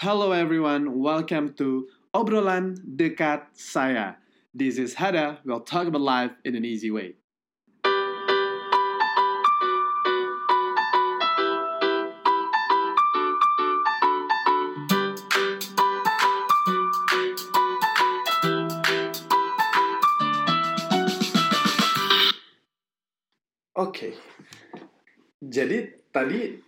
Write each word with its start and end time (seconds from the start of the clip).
Hello 0.00 0.32
everyone, 0.32 1.00
welcome 1.00 1.56
to 1.56 1.88
Obrolan 2.12 2.76
Dekat 2.84 3.48
Saya. 3.56 4.20
This 4.52 4.76
is 4.76 4.92
Hada, 4.92 5.40
we'll 5.40 5.64
talk 5.64 5.88
about 5.88 6.04
life 6.04 6.36
in 6.44 6.52
an 6.52 6.68
easy 6.68 6.92
way. 6.92 7.16
Oke. 23.72 24.12
Jadi 25.40 25.88
tadi 26.12 26.65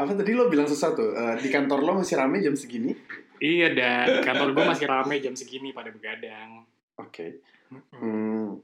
apa 0.00 0.16
tadi 0.16 0.32
lo 0.32 0.48
bilang 0.48 0.64
sesuatu 0.64 1.12
Eh, 1.12 1.36
di 1.38 1.48
kantor 1.48 1.84
lo 1.84 1.92
masih 2.00 2.16
rame 2.16 2.40
jam 2.40 2.56
segini? 2.56 2.96
Iya 3.40 3.72
dan 3.72 4.20
kantor 4.20 4.52
gue 4.52 4.64
masih 4.64 4.86
rame 4.88 5.16
jam 5.20 5.32
segini 5.32 5.72
pada 5.72 5.88
begadang. 5.88 6.64
Oke. 6.96 7.40
Hmm. 7.92 8.60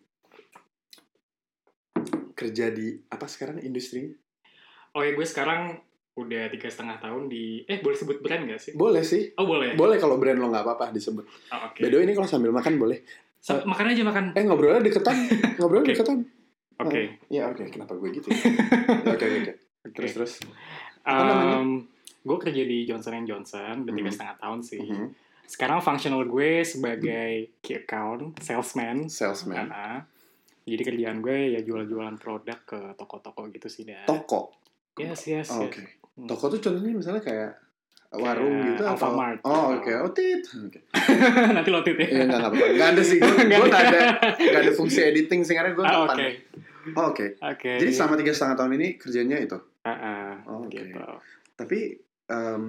Kerja 2.32 2.68
di 2.68 3.00
apa 3.08 3.24
sekarang 3.24 3.60
industri? 3.60 4.12
Oh 4.92 5.00
ya 5.00 5.12
gue 5.12 5.24
sekarang 5.24 5.80
udah 6.16 6.48
tiga 6.48 6.72
setengah 6.72 6.96
tahun 6.96 7.28
di 7.28 7.64
eh 7.68 7.80
boleh 7.84 7.96
sebut 7.96 8.20
brand 8.24 8.48
gak 8.48 8.60
sih? 8.60 8.72
Boleh 8.72 9.04
sih. 9.04 9.32
Oh 9.36 9.44
boleh. 9.44 9.76
Boleh 9.76 10.00
kalau 10.00 10.16
brand 10.16 10.40
lo 10.40 10.48
nggak 10.48 10.64
apa-apa 10.64 10.92
disebut. 10.92 11.24
Oh, 11.52 11.72
Oke. 11.72 11.84
By 11.84 11.92
the 11.92 11.96
way, 12.00 12.04
ini 12.08 12.12
kalau 12.16 12.28
sambil 12.28 12.52
makan 12.52 12.80
boleh. 12.80 13.04
Sa- 13.36 13.64
makan 13.64 13.92
aja 13.92 14.02
makan. 14.04 14.24
Eh 14.32 14.44
ngobrolnya 14.44 14.80
deketan, 14.80 15.16
ngobrolnya 15.60 15.84
Oke. 15.84 15.92
deketan. 15.92 16.18
Oke. 16.76 17.00
Ya 17.28 17.48
oke, 17.48 17.64
kenapa 17.68 17.96
gue 17.96 18.08
gitu? 18.12 18.28
ya? 18.28 18.36
Ya, 18.36 19.12
Oke 19.16 19.24
oke. 19.24 19.36
oke. 19.40 19.52
Oke. 19.86 19.96
Terus 19.96 20.12
terus. 20.12 20.32
Apa 21.06 21.22
namanya? 21.22 21.86
gue 22.20 22.38
kerja 22.40 22.58
di 22.60 22.78
Johnson 22.82 23.22
Johnson 23.22 23.86
udah 23.86 23.94
tiga 23.94 24.04
Mhm. 24.04 24.12
setengah 24.12 24.36
tahun 24.36 24.58
sih. 24.60 24.82
Mhm. 24.82 25.06
Sekarang 25.46 25.78
functional 25.78 26.26
gue 26.26 26.52
sebagai 26.60 27.30
key 27.60 27.78
account 27.78 28.34
salesman. 28.40 29.06
Salesman. 29.06 29.70
Ah, 29.70 30.02
jadi 30.64 30.82
kerjaan 30.82 31.22
gue 31.22 31.54
ya 31.54 31.62
jual-jualan 31.62 32.18
produk 32.18 32.58
ke 32.60 32.80
toko-toko 32.94 33.46
gitu 33.48 33.70
sih 33.70 33.86
dan. 33.86 34.02
Toko. 34.04 34.50
Yes 34.98 35.22
yes. 35.24 35.48
Oh, 35.48 35.62
yes. 35.62 35.70
Oke. 35.70 35.82
Hmm. 36.12 36.26
Toko 36.26 36.44
tuh 36.48 36.58
contohnya 36.58 36.90
misalnya 36.92 37.22
kayak 37.22 37.52
warung 38.08 38.54
gitu 38.64 38.80
atau 38.80 39.12
Alfamart 39.12 39.38
Oh 39.42 39.76
gitu. 39.76 39.86
oke, 39.86 39.92
oh 40.00 40.10
tit. 40.10 40.42
Oke. 40.56 40.78
Nanti 41.54 41.68
lo 41.68 41.80
tit 41.82 41.94
ya. 41.96 42.06
Iya 42.08 42.22
enggak 42.24 42.40
apa-apa. 42.40 42.64
Enggak 42.66 42.88
ada 42.88 43.02
sih. 43.04 43.16
Gue 43.16 43.30
Nggak 43.46 43.60
ada. 43.60 43.68
nggak 43.68 44.50
ada 44.50 44.58
nggak 44.62 44.74
fungsi 44.74 44.98
editing 45.04 45.40
sih 45.42 45.54
karena 45.54 45.70
gue 45.70 45.84
Ah. 45.84 45.94
Oh, 46.96 47.10
oke. 47.10 47.26
Oke. 47.42 47.70
Jadi 47.76 47.90
selama 47.92 48.14
tiga 48.16 48.30
setengah 48.30 48.56
tahun 48.56 48.72
ini 48.74 48.88
kerjanya 48.96 49.38
itu. 49.38 49.58
Ah, 49.82 49.90
ah, 49.92 50.15
Oke. 50.66 50.78
gitu. 50.82 51.00
Tapi 51.54 51.78
em, 52.26 52.64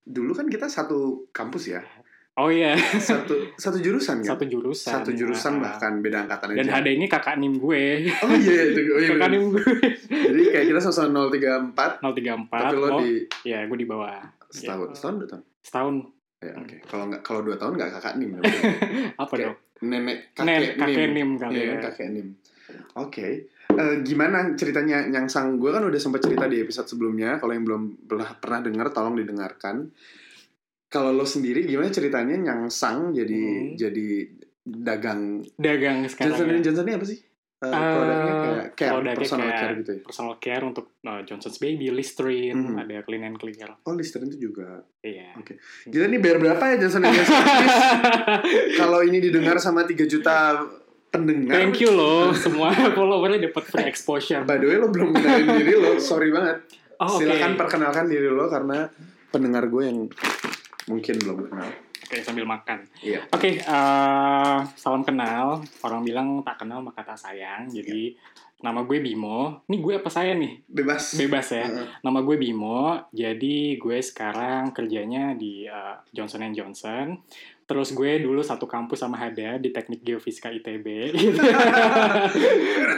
dulu 0.00 0.32
kan 0.32 0.46
kita 0.46 0.66
satu 0.66 0.98
kampus 1.30 1.64
ya, 1.70 1.82
Oh 2.32 2.48
iya, 2.48 2.72
satu 3.02 3.52
satu 3.54 3.76
jurusan 3.76 4.22
kan? 4.22 4.32
satu 4.32 4.44
jurusan. 4.44 4.92
Satu 4.94 5.10
jurusan 5.10 5.58
Ah, 5.58 5.60
bahkan 5.66 5.98
beda 5.98 6.24
angkatan 6.24 6.54
Dan 6.54 6.62
aja. 6.64 6.78
HD 6.78 6.88
ini 6.94 7.06
kakak 7.06 7.36
nim 7.36 7.52
gue. 7.54 7.84
Oh 8.16 8.32
iya 8.32 8.62
itu. 8.66 8.80
Oh, 8.86 8.96
iya, 8.96 9.08
kakak 9.10 9.18
bener. 9.20 9.30
nim 9.34 9.44
gue. 9.50 9.64
Jadi 10.08 10.42
kayak 10.48 10.66
kita 10.66 10.78
sama-sama 10.80 11.26
034 11.26 12.00
034. 12.00 12.48
tapi 12.48 12.74
lo 12.74 12.86
oh, 12.86 12.98
di 12.98 13.10
ya 13.42 13.60
gue 13.62 13.76
di 13.76 13.84
bawah. 13.84 14.24
setahun, 14.46 14.88
Gitu. 14.88 14.96
setahun 14.96 15.14
dua 15.16 15.28
tahun. 15.28 15.42
Setahun. 15.60 15.94
Ya, 16.40 16.52
oke. 16.56 16.76
Kalau 16.82 17.04
nggak 17.06 17.20
kalau 17.20 17.40
dua 17.42 17.56
tahun 17.56 17.72
nggak 17.76 17.90
kakak 17.92 18.14
nim. 18.16 18.30
Apa 19.22 19.34
dong? 19.36 19.56
Nenek 19.82 20.16
Nen, 20.38 20.60
kakek, 20.60 20.70
kakek 20.78 20.96
nim. 21.02 21.12
nim 21.12 21.30
kali 21.36 21.54
Iya 21.56 21.64
ya. 21.66 21.76
kakek 21.82 22.08
nim. 22.10 22.28
Oke. 22.94 23.26
Eh, 23.72 23.96
gimana 24.02 24.52
ceritanya 24.52 25.06
Nyangsang? 25.06 25.56
Gue 25.56 25.70
kan 25.70 25.80
udah 25.80 25.96
sempat 25.96 26.20
cerita 26.20 26.44
di 26.44 26.58
episode 26.58 26.86
sebelumnya. 26.86 27.36
Kalau 27.36 27.52
yang 27.52 27.64
belum 27.64 27.82
pernah 28.36 28.60
dengar, 28.60 28.90
tolong 28.90 29.14
didengarkan. 29.14 29.88
Kalau 30.86 31.10
lo 31.10 31.22
sendiri 31.22 31.62
gimana 31.62 31.86
ceritanya 31.88 32.34
Nyangsang 32.34 33.14
jadi 33.14 33.40
Hmm. 33.40 33.78
jadi 33.78 34.06
dagang 34.60 35.46
Dagang 35.54 36.02
sekarang 36.04 36.34
Johnson 36.34 36.46
ya. 36.50 36.60
Johnson 36.60 36.84
ini 36.84 36.94
apa 36.94 37.06
sih? 37.06 37.18
Eh, 37.60 37.68
Eh, 37.68 37.92
produknya 37.92 38.34
kayak 38.40 38.68
care, 38.72 38.90
produknya 38.90 39.14
personal 39.14 39.44
kayak 39.44 39.60
care 39.60 39.74
gitu 39.76 39.90
ya. 39.92 40.00
Personal 40.02 40.34
care 40.38 40.64
untuk 40.64 40.86
uh, 41.02 41.20
Johnson's 41.22 41.58
Baby, 41.58 41.86
Listerine, 41.90 42.56
Mhm. 42.56 42.76
ada 42.80 42.96
Clean 43.02 43.20
and 43.22 43.36
Clear. 43.36 43.68
Oh, 43.84 43.92
Listerine 43.92 44.32
itu 44.32 44.48
juga. 44.48 44.80
Iya. 44.98 45.36
Oke. 45.36 45.60
Gila 45.84 46.08
nih 46.08 46.18
bayar 46.18 46.38
berapa 46.40 46.64
ya 46.66 46.76
Johnson 46.78 47.04
Johnson? 47.04 47.36
Kalau 48.80 49.00
ini 49.00 49.20
didengar 49.20 49.56
sama 49.58 49.84
3 49.84 50.06
juta 50.06 50.56
pendengar. 51.10 51.58
Thank 51.58 51.82
you 51.82 51.90
loh, 51.90 52.30
semua 52.32 52.70
followernya 52.96 53.50
dapat 53.50 53.64
free 53.66 53.86
exposure. 53.90 54.46
By 54.46 54.62
the 54.62 54.66
way 54.70 54.78
lo 54.78 54.88
belum 54.88 55.10
kenalin 55.12 55.58
diri 55.58 55.74
lo, 55.76 55.98
sorry 55.98 56.30
banget. 56.30 56.64
Oh, 57.02 57.18
oke. 57.18 57.26
Silakan 57.26 57.58
perkenalkan 57.58 58.06
diri 58.06 58.30
lo 58.30 58.46
karena 58.46 58.86
pendengar 59.34 59.66
gue 59.66 59.82
yang 59.84 59.98
mungkin 60.86 61.14
belum 61.18 61.38
kenal. 61.50 61.70
Oke, 62.10 62.26
sambil 62.26 62.42
makan. 62.42 62.90
Iya. 63.06 63.22
Oke, 63.30 63.62
eh, 63.62 64.58
salam 64.74 65.06
kenal. 65.06 65.62
Orang 65.86 66.02
bilang 66.02 66.42
tak 66.42 66.58
kenal 66.58 66.82
maka 66.82 67.06
tak 67.06 67.14
sayang. 67.14 67.70
Jadi 67.70 68.18
nama 68.66 68.82
gue 68.82 68.98
Bimo. 68.98 69.62
Ini 69.70 69.78
gue 69.78 69.94
apa 70.02 70.10
saya 70.10 70.34
nih? 70.34 70.66
Bebas. 70.66 71.14
Bebas 71.14 71.54
ya. 71.54 71.70
Heeh. 71.70 71.86
Nama 72.02 72.18
gue 72.26 72.36
Bimo. 72.36 72.98
Jadi 73.14 73.78
gue 73.78 73.98
sekarang 74.02 74.74
kerjanya 74.74 75.38
di 75.38 75.70
eh, 75.70 75.96
Johnson 76.10 76.50
Johnson. 76.50 77.14
Terus 77.70 77.94
gue 77.94 78.18
dulu 78.18 78.42
satu 78.42 78.66
kampus 78.66 79.06
sama 79.06 79.14
Hada 79.14 79.62
di 79.62 79.70
Teknik 79.70 80.02
Geofisika 80.02 80.50
ITB. 80.50 81.14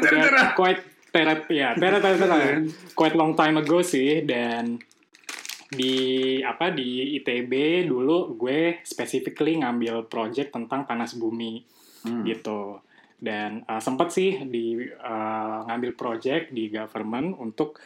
Udah 0.00 0.48
quite 0.58 1.12
teret 1.12 1.44
ya, 1.52 1.76
teret 1.76 2.00
teret 2.00 2.16
teret. 2.24 2.56
Quite 2.96 3.16
long 3.20 3.36
time 3.36 3.60
ago 3.60 3.84
sih 3.84 4.24
dan 4.24 4.80
di 5.68 6.40
apa 6.40 6.72
di 6.72 7.20
ITB 7.20 7.84
dulu 7.84 8.32
gue 8.40 8.80
specifically 8.80 9.60
ngambil 9.60 10.08
project 10.08 10.56
tentang 10.56 10.88
panas 10.88 11.16
bumi 11.20 11.64
Hmm. 12.02 12.26
gitu 12.26 12.82
dan 13.22 13.62
uh, 13.70 13.78
sempat 13.78 14.10
sih 14.10 14.42
di 14.50 14.82
uh, 14.82 15.62
ngambil 15.70 15.94
project 15.94 16.50
di 16.50 16.66
government 16.66 17.38
untuk 17.38 17.78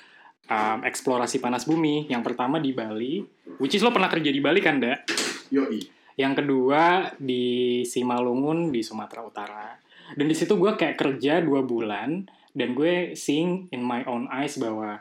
um, 0.49 0.79
eksplorasi 0.81 1.37
panas 1.37 1.69
bumi 1.69 2.09
yang 2.09 2.25
pertama 2.25 2.57
di 2.57 2.73
Bali 2.73 3.21
which 3.61 3.77
is 3.77 3.85
lo 3.85 3.93
pernah 3.93 4.09
kerja 4.09 4.33
di 4.33 4.41
Bali 4.41 4.65
kan 4.65 4.81
dak 4.81 5.05
Yoi. 5.53 5.96
Yang 6.17 6.33
kedua 6.33 7.13
di 7.17 7.81
Simalungun 7.83 8.69
di 8.69 8.81
Sumatera 8.81 9.21
Utara 9.21 9.69
dan 10.13 10.27
di 10.27 10.33
situ 10.33 10.57
gue 10.57 10.73
kayak 10.73 10.97
kerja 10.97 11.41
dua 11.41 11.61
bulan 11.61 12.25
dan 12.51 12.73
gue 12.73 13.13
seeing 13.13 13.69
in 13.71 13.81
my 13.81 14.01
own 14.05 14.25
eyes 14.29 14.57
bahwa 14.57 14.97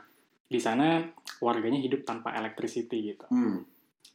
di 0.46 0.60
sana 0.60 1.02
warganya 1.40 1.80
hidup 1.80 2.04
tanpa 2.04 2.36
electricity 2.36 3.12
gitu 3.12 3.26
Hmm. 3.28 3.64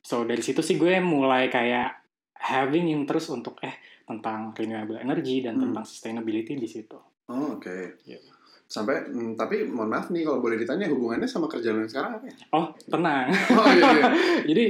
So 0.00 0.24
dari 0.24 0.40
situ 0.40 0.60
sih 0.60 0.76
gue 0.76 0.96
mulai 0.98 1.48
kayak 1.48 2.00
having 2.40 2.88
interest 2.88 3.28
untuk 3.28 3.60
eh 3.60 3.76
tentang 4.04 4.50
renewable 4.52 4.96
energy 4.96 5.40
dan 5.40 5.56
Hmm. 5.56 5.70
tentang 5.70 5.84
sustainability 5.84 6.56
di 6.56 6.66
situ. 6.66 6.96
Oh, 7.28 7.54
oke. 7.54 8.00
Iya. 8.02 8.18
Sampai, 8.64 9.02
hmm, 9.02 9.34
tapi 9.34 9.66
mohon 9.66 9.86
maaf 9.86 10.08
nih 10.08 10.22
kalau 10.22 10.38
boleh 10.38 10.56
ditanya 10.56 10.86
hubungannya 10.86 11.26
sama 11.26 11.46
kerjaan 11.46 11.82
yang 11.82 11.90
sekarang 11.90 12.18
apa 12.18 12.26
ya? 12.26 12.34
Oh 12.50 12.66
tenang. 12.86 13.28
Oh 13.54 13.66
iya, 13.70 13.86
iya. 13.92 14.04
Jadi 14.50 14.64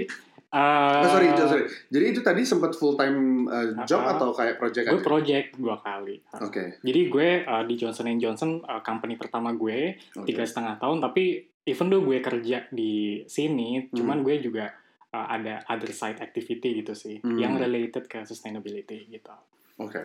uh, 0.50 1.00
Oh, 1.00 1.08
sorry, 1.08 1.26
sorry. 1.32 1.64
Jadi 1.88 2.04
itu 2.06 2.20
tadi 2.20 2.42
sempat 2.42 2.72
full 2.72 2.94
time 2.94 3.46
uh, 3.46 3.82
job 3.84 4.00
Ah, 4.00 4.06
ah. 4.06 4.14
atau 4.14 4.28
kayak 4.30 4.56
project 4.56 4.84
gue 4.84 4.92
aja? 4.92 5.02
project 5.02 5.46
dua 5.56 5.76
kali. 5.76 6.16
Oke. 6.36 6.78
Jadi 6.80 7.00
gue 7.06 7.28
uh, 7.42 7.62
di 7.62 7.74
Johnson 7.74 8.10
Johnson 8.16 8.60
uh, 8.60 8.80
company 8.80 9.14
pertama 9.14 9.50
gue 9.52 9.94
tiga 10.22 10.42
setengah 10.42 10.76
tahun 10.76 10.98
tapi 11.00 11.24
even 11.62 11.86
though 11.86 12.02
gue 12.02 12.18
kerja 12.18 12.66
di 12.68 12.94
sini, 13.24 13.78
Hmm. 13.82 13.94
cuman 13.94 14.18
gue 14.20 14.40
juga 14.40 14.74
uh, 15.10 15.26
ada 15.28 15.62
other 15.66 15.90
side 15.90 16.18
activity 16.18 16.80
gitu 16.80 16.92
sih 16.92 17.18
Hmm. 17.18 17.36
yang 17.36 17.54
related 17.54 18.04
ke 18.04 18.22
sustainability 18.22 19.06
gitu. 19.06 19.30
Oke. 19.76 20.02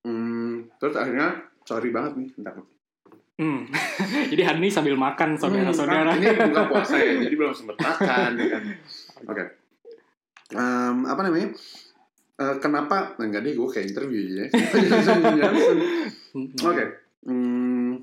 Hmm, 0.00 0.70
terus 0.76 0.94
akhirnya 0.94 1.34
sorry 1.62 1.90
banget 1.90 2.12
nih, 2.16 2.28
bentar. 2.32 2.54
Hmm. 3.36 3.70
Jadi 4.32 4.42
hari 4.42 4.58
ini 4.58 4.68
sambil 4.68 4.94
makan 4.94 5.34
saudara-saudara. 5.34 6.10
Hmm, 6.10 6.18
ini 6.18 6.34
buka 6.44 6.62
puasa 6.66 6.96
ya, 6.96 7.14
jadi 7.22 7.34
belum 7.34 7.52
sempat 7.52 7.76
makan. 7.76 8.30
ya 8.34 8.46
kan. 8.50 8.62
Oke. 9.26 9.44
Em, 10.50 11.04
apa 11.04 11.20
namanya? 11.20 11.52
Eh, 12.34 12.56
kenapa? 12.58 13.12
Nah, 13.14 13.24
enggak 13.24 13.42
deh, 13.42 13.52
gue 13.52 13.68
kayak 13.68 13.86
interview 13.86 14.20
aja 14.22 14.34
ya. 15.34 15.48
Hmm. 16.32 16.48
Oke. 16.62 16.84
Hmm, 17.20 17.98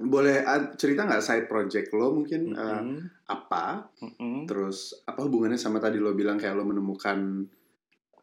boleh 0.00 0.42
cerita 0.74 1.04
nggak 1.04 1.20
side 1.20 1.46
project 1.46 1.92
lo 1.92 2.10
mungkin 2.12 2.50
eh, 2.50 2.80
Mm-mm. 2.80 2.98
apa? 3.26 3.92
Mm-mm. 3.98 4.44
Terus 4.44 5.04
apa 5.04 5.22
hubungannya 5.22 5.54
sama 5.54 5.78
tadi 5.78 5.96
lo 5.96 6.10
bilang 6.12 6.34
kayak 6.34 6.54
lo 6.54 6.64
menemukan 6.64 7.44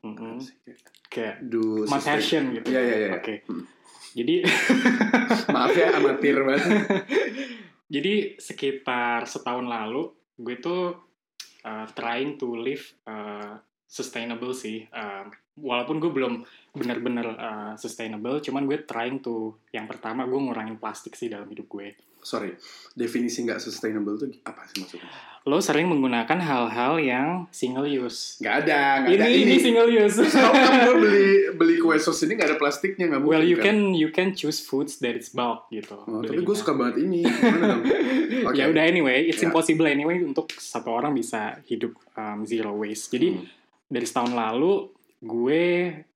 Mm-mm. 0.01 0.35
apa 0.35 0.41
sih, 0.41 0.55
kayak 0.59 0.79
Kayak 1.09 1.35
do 1.43 1.83
my 1.83 1.95
sustain- 1.95 2.17
passion 2.17 2.43
gitu. 2.51 2.67
Iya, 2.69 2.81
iya, 2.81 2.95
iya. 2.97 3.09
Oke. 3.15 3.33
Hmm. 3.45 3.63
Jadi 4.09 4.35
Maaf 5.55 5.71
ya 5.71 5.87
amatir 5.93 6.35
banget. 6.39 6.69
jadi 7.93 8.13
sekitar 8.35 9.23
setahun 9.23 9.63
lalu 9.63 10.09
gue 10.35 10.55
tuh 10.57 10.97
uh, 11.65 11.85
trying 11.87 12.37
to 12.37 12.55
live 12.55 12.93
uh, 13.07 13.57
sustainable 13.89 14.53
sih. 14.53 14.85
Um, 14.93 15.33
walaupun 15.57 15.97
gue 15.97 16.07
belum 16.07 16.45
benar-benar 16.71 17.27
uh, 17.33 17.73
sustainable, 17.75 18.37
cuman 18.39 18.63
gue 18.63 18.85
trying 18.85 19.19
to 19.19 19.57
yang 19.71 19.89
pertama 19.89 20.23
gue 20.23 20.37
ngurangin 20.37 20.77
plastik 20.77 21.17
sih 21.17 21.27
dalam 21.27 21.49
hidup 21.49 21.65
gue. 21.67 21.97
Sorry, 22.19 22.51
definisi 22.93 23.41
nggak 23.41 23.57
sustainable 23.57 24.15
tuh 24.15 24.29
apa 24.43 24.67
sih 24.67 24.83
maksudnya? 24.83 25.07
Lo 25.47 25.63
sering 25.63 25.87
menggunakan 25.87 26.35
hal-hal 26.35 26.99
yang 26.99 27.47
single 27.49 27.87
use. 27.87 28.35
Nggak 28.43 28.55
ada, 28.67 28.79
nggak 29.01 29.11
Ini, 29.15 29.23
ada. 29.23 29.27
ini 29.31 29.55
single 29.57 29.87
use. 29.89 30.19
Kalau 30.27 30.51
kan 30.51 30.73
gue 30.83 30.95
beli 30.99 31.27
beli 31.55 31.75
kue 31.79 31.95
sos 31.95 32.19
ini 32.21 32.35
nggak 32.35 32.49
ada 32.51 32.57
plastiknya 32.59 33.07
nggak 33.07 33.21
mungkin 33.23 33.39
well, 33.39 33.47
you 33.47 33.55
kan? 33.55 33.71
can 33.71 33.95
you 33.95 34.11
can 34.11 34.29
choose 34.35 34.59
foods 34.59 34.99
that 34.99 35.15
is 35.15 35.31
bulk 35.31 35.71
gitu. 35.71 35.95
Oh, 35.95 36.19
tapi 36.19 36.43
gue 36.43 36.55
suka 36.55 36.75
banget 36.75 37.07
ini. 37.07 37.23
Oke. 38.51 38.55
Ya 38.57 38.67
udah 38.67 38.83
anyway, 38.83 39.23
it's 39.25 39.39
Ya. 39.39 39.47
impossible 39.47 39.87
anyway 39.87 40.19
untuk 40.19 40.51
satu 40.53 40.91
orang 40.91 41.15
bisa 41.15 41.63
hidup 41.65 41.95
um, 42.15 42.43
zero 42.43 42.75
waste. 42.75 43.09
Jadi 43.09 43.27
Hmm. 43.31 43.47
Dari 43.89 44.05
setahun 44.05 44.37
lalu 44.37 44.93
gue 45.19 45.63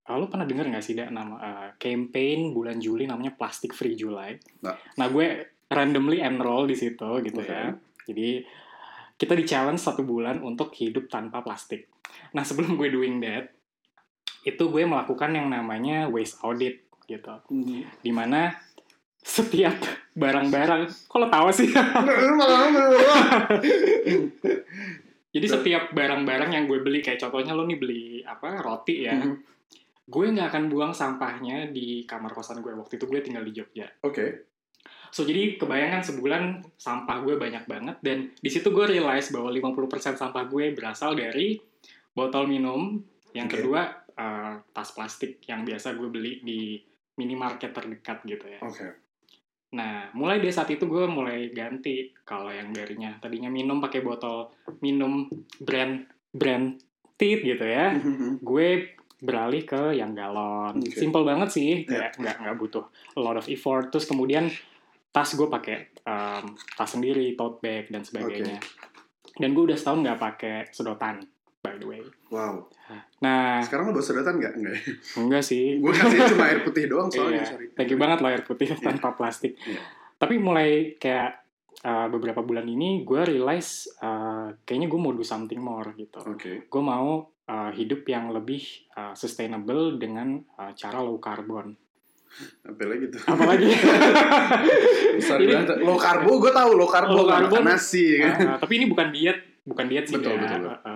ah, 0.07 0.15
lo 0.15 0.29
pernah 0.29 0.47
denger 0.47 0.71
gak 0.71 0.85
sih 0.85 0.95
dak 0.95 1.11
nama 1.11 1.35
uh, 1.35 1.69
campaign 1.75 2.53
bulan 2.53 2.79
Juli 2.79 3.09
namanya 3.09 3.35
Plastic 3.35 3.73
Free 3.73 3.97
July. 3.97 4.37
Nggak. 4.61 4.77
Nah 5.01 5.07
gue 5.09 5.27
randomly 5.73 6.21
enroll 6.21 6.69
di 6.69 6.77
situ 6.77 7.09
gitu 7.25 7.41
ya. 7.41 7.73
Jadi 8.05 8.45
kita 9.17 9.33
di 9.33 9.43
challenge 9.47 9.81
satu 9.81 10.05
bulan 10.05 10.39
untuk 10.45 10.71
hidup 10.77 11.09
tanpa 11.09 11.41
plastik. 11.41 11.89
Nah 12.37 12.45
sebelum 12.45 12.77
gue 12.77 12.89
doing 12.93 13.19
that, 13.23 13.49
itu 14.43 14.63
gue 14.67 14.83
melakukan 14.83 15.31
yang 15.33 15.47
namanya 15.49 16.11
waste 16.11 16.39
audit 16.43 16.83
gitu. 17.07 17.35
Hmm. 17.47 17.83
Di 18.03 18.11
mana 18.11 18.53
setiap 19.23 19.79
barang-barang, 20.19 20.91
lo 21.15 21.27
tawa 21.31 21.51
sih? 21.55 21.71
Jadi 25.33 25.45
setiap 25.49 25.83
barang-barang 25.97 26.53
yang 26.53 26.69
gue 26.69 26.79
beli, 26.85 27.01
kayak 27.01 27.17
contohnya 27.17 27.57
lo 27.57 27.65
nih 27.65 27.79
beli 27.81 28.21
apa 28.21 28.61
roti 28.61 29.09
ya, 29.09 29.17
Mhm. 29.17 29.35
gue 30.05 30.25
nggak 30.29 30.47
akan 30.53 30.63
buang 30.69 30.93
sampahnya 30.93 31.73
di 31.73 32.05
kamar 32.05 32.29
kosan 32.37 32.61
gue. 32.61 32.69
Waktu 32.69 33.01
itu 33.01 33.05
gue 33.09 33.19
tinggal 33.25 33.41
di 33.41 33.51
Jogja. 33.57 33.89
Oke. 34.05 34.45
So 35.09 35.25
jadi 35.25 35.57
kebayangan 35.61 36.01
sebulan 36.05 36.43
sampah 36.77 37.21
gue 37.21 37.37
banyak 37.37 37.69
banget 37.69 37.97
dan 38.01 38.33
di 38.33 38.49
situ 38.49 38.73
gue 38.73 38.85
realize 38.85 39.29
bahwa 39.29 39.49
50% 39.53 40.17
sampah 40.17 40.49
gue 40.49 40.73
berasal 40.73 41.13
dari 41.13 41.57
botol 42.13 42.45
minum, 42.49 42.97
yang 43.33 43.49
Oke. 43.49 43.61
kedua 43.61 43.81
eh, 44.13 44.53
tas 44.69 44.93
plastik 44.93 45.41
yang 45.49 45.65
biasa 45.65 45.97
gue 45.97 46.05
beli 46.05 46.45
di 46.45 46.77
minimarket 47.17 47.73
terdekat 47.73 48.21
gitu 48.25 48.45
ya. 48.45 48.61
Oke. 48.61 49.02
Nah, 49.73 50.13
mulai 50.13 50.37
dari 50.37 50.53
saat 50.53 50.69
itu 50.69 50.85
gue 50.85 51.09
mulai 51.09 51.49
ganti 51.49 52.13
kalau 52.21 52.53
yang 52.53 52.69
darinya 52.69 53.17
tadinya 53.17 53.49
minum 53.49 53.81
pakai 53.81 54.05
botol 54.05 54.53
minum 54.85 55.25
brand 55.57 56.05
brand 56.29 56.77
tit 57.17 57.41
gitu 57.41 57.65
ya. 57.65 57.93
Gue 58.49 58.93
beralih 59.17 59.63
ke 59.63 59.97
yang 59.97 60.13
galon. 60.13 60.77
Oke. 60.77 60.93
Simple 60.93 61.23
banget 61.23 61.49
sih, 61.49 61.71
Ya. 61.87 62.11
kayak 62.11 62.21
nggak 62.21 62.35
nggak 62.43 62.55
butuh 62.59 62.85
a 63.15 63.19
lot 63.21 63.37
of 63.39 63.47
effort. 63.47 63.89
Terus 63.89 64.05
kemudian 64.05 64.51
tas 65.09 65.29
gue 65.33 65.47
pakai 65.47 65.93
um, 66.05 66.53
tas 66.75 66.89
sendiri, 66.89 67.33
tote 67.33 67.61
bag 67.63 67.89
dan 67.89 68.03
sebagainya. 68.03 68.59
Dan 69.33 69.57
gue 69.57 69.73
udah 69.73 69.77
setahun 69.77 69.99
nggak 70.05 70.19
pakai 70.19 70.55
sedotan, 70.69 71.21
by 71.63 71.75
the 71.75 71.87
way. 71.87 72.03
Wow. 72.27 72.67
Nah, 73.17 73.63
Sekarang 73.63 73.87
lo 73.87 73.95
bawa 73.95 74.03
sedotan 74.03 74.35
nggak? 74.35 74.53
Enggak. 74.53 74.75
enggak 75.15 75.41
sih. 75.41 75.79
Gue 75.79 75.89
kasih 75.91 76.27
cuma 76.29 76.45
air 76.45 76.59
putih 76.61 76.85
doang 76.85 77.07
soalnya. 77.07 77.39
Iya, 77.39 77.45
Sorry. 77.47 77.65
Thank 77.71 77.89
you 77.89 77.97
banget 77.97 78.19
loh 78.19 78.29
air 78.29 78.43
putih 78.43 78.67
tanpa 78.85 79.13
plastik. 79.13 79.55
Iya. 79.57 79.79
Tapi 80.15 80.35
mulai 80.37 80.69
kayak 80.95 81.31
uh, 81.81 82.07
beberapa 82.07 82.39
bulan 82.39 82.65
ini 82.65 83.01
gue 83.01 83.21
realize 83.23 83.87
uh, 83.97 84.51
kayaknya 84.61 84.87
gue 84.87 84.99
mau 84.99 85.11
do 85.11 85.23
something 85.23 85.57
more 85.57 85.95
gitu. 85.95 86.19
Oke. 86.21 86.67
Gue 86.67 86.83
mau 86.83 87.23
uh, 87.25 87.71
hidup 87.71 88.03
yang 88.05 88.29
lebih 88.29 88.61
uh, 88.93 89.13
sustainable 89.13 89.95
dengan 89.95 90.37
uh, 90.53 90.71
cara 90.73 90.99
low 90.99 91.17
carbon. 91.17 91.73
Apa 92.65 92.83
lagi 92.83 93.07
tuh? 93.07 93.21
Apalagi 93.23 93.69
Sorry 95.19 95.45
Ini-. 95.53 95.79
Low 95.79 95.95
karbo 95.95 96.39
gue 96.39 96.49
tahu 96.49 96.69
low 96.73 96.89
karbo 96.89 97.13
Low 97.15 97.25
nggak 97.25 97.39
carbon. 97.47 97.63
nasi 97.63 98.17
kan. 98.17 98.35
uh, 98.43 98.57
tapi 98.57 98.73
ini 98.75 98.85
bukan 98.87 99.07
diet, 99.09 99.37
bukan 99.63 99.85
diet 99.85 100.05
sih 100.05 100.17
Betul, 100.17 100.35
ya. 100.35 100.41
betul, 100.41 100.59
betul. 100.65 100.73
Uh, 100.73 100.87
uh, 100.89 100.92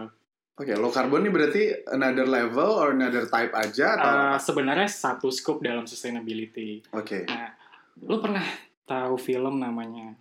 Oke, 0.58 0.74
low 0.74 0.90
carbon 0.90 1.22
ini 1.22 1.30
berarti 1.30 1.70
another 1.88 2.26
level 2.26 2.82
or 2.82 2.90
another 2.90 3.30
type 3.30 3.54
aja 3.54 3.94
atau 3.94 4.10
uh, 4.10 4.18
apa? 4.34 4.42
sebenarnya 4.42 4.90
satu 4.90 5.30
scope 5.30 5.62
dalam 5.62 5.86
sustainability. 5.86 6.82
Oke. 6.90 7.30
Lo 8.02 8.18
pernah 8.18 8.42
tahu 8.84 9.22
film 9.22 9.62
namanya? 9.62 10.18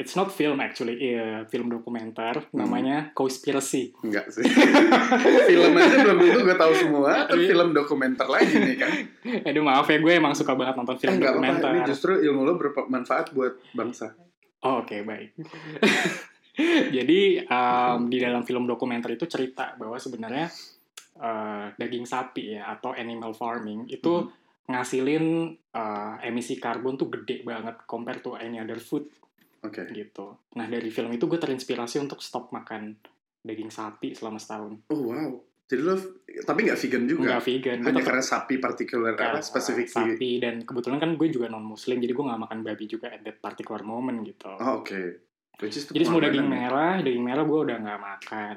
It's 0.00 0.16
not 0.16 0.32
film 0.32 0.64
actually, 0.64 0.96
iya, 0.96 1.44
film 1.44 1.68
dokumenter 1.68 2.40
Hmm. 2.48 2.64
namanya 2.64 3.12
Conspiracy. 3.12 3.92
Enggak 4.00 4.32
sih. 4.32 4.48
film 5.52 5.76
aja 5.76 5.96
belum 6.00 6.16
tentu 6.16 6.40
gue 6.40 6.56
tahu 6.56 6.72
semua, 6.72 7.28
tapi 7.28 7.44
film 7.44 7.76
dokumenter 7.76 8.24
lagi 8.24 8.56
nih 8.56 8.76
kan. 8.80 8.92
Aduh 9.52 9.60
maaf 9.60 9.84
ya, 9.84 10.00
gue 10.00 10.12
emang 10.16 10.32
suka 10.32 10.56
banget 10.56 10.80
nonton 10.80 10.96
Eh 10.96 11.00
film 11.04 11.20
enggak 11.20 11.36
apa-apa, 11.36 11.52
dokumenter. 11.52 11.70
ini 11.76 11.80
justru 11.84 12.16
ilmu 12.16 12.48
lo 12.48 12.56
bermanfaat 12.56 13.36
buat 13.36 13.60
bangsa. 13.76 14.16
Oh, 14.64 14.80
Oke, 14.80 15.04
baik. 15.04 15.36
Jadi 16.96 17.20
um, 17.44 18.08
di 18.08 18.18
dalam 18.18 18.42
film 18.42 18.64
dokumenter 18.64 19.14
itu 19.14 19.26
cerita 19.26 19.74
bahwa 19.76 19.96
sebenarnya 19.96 20.46
uh, 21.18 21.72
daging 21.74 22.06
sapi 22.06 22.56
ya 22.56 22.70
atau 22.70 22.92
animal 22.94 23.32
farming 23.32 23.86
itu 23.88 24.24
Mhm. 24.24 24.38
ngasilin 24.70 25.24
uh, 25.74 26.14
emisi 26.22 26.54
karbon 26.54 26.94
tuh 26.94 27.10
gede 27.10 27.42
banget 27.42 27.82
compare 27.90 28.22
to 28.22 28.38
any 28.38 28.62
other 28.62 28.78
food 28.78 29.10
Oke. 29.66 29.82
gitu. 29.90 30.38
Nah 30.54 30.66
dari 30.70 30.88
film 30.88 31.10
itu 31.10 31.26
gue 31.26 31.42
terinspirasi 31.42 31.98
untuk 31.98 32.22
stop 32.22 32.54
makan 32.54 32.94
daging 33.42 33.72
sapi 33.72 34.14
selama 34.14 34.38
setahun. 34.38 34.78
Oh 34.94 35.10
wow. 35.10 35.30
Jadi 35.70 35.82
lo 35.86 35.94
tapi 36.42 36.66
nggak 36.66 36.78
vegan 36.82 37.04
juga? 37.06 37.26
Nggak 37.34 37.44
vegan, 37.46 37.78
Hanya 37.86 38.02
karena 38.02 38.24
sapi 38.26 38.58
partikular 38.58 39.14
apa 39.14 39.38
uh, 39.38 39.42
spesifik 39.42 39.86
sapi 39.86 40.42
dan 40.42 40.66
kebetulan 40.66 40.98
kan 40.98 41.14
gue 41.14 41.28
juga 41.30 41.46
non 41.46 41.62
muslim 41.62 42.02
jadi 42.02 42.10
gue 42.10 42.24
nggak 42.26 42.42
makan 42.46 42.58
babi 42.66 42.84
juga 42.90 43.06
at 43.10 43.22
that 43.22 43.38
particular 43.38 43.82
moment 43.86 44.22
gitu. 44.26 44.50
Oh 44.50 44.82
oke. 44.82 45.29
Which 45.60 45.76
is 45.76 45.84
Jadi 45.86 46.02
semua 46.02 46.20
daging 46.22 46.42
ya. 46.42 46.50
merah, 46.50 46.94
daging 46.98 47.20
merah 47.20 47.44
gue 47.44 47.60
udah 47.60 47.76
nggak 47.78 48.00
makan. 48.00 48.56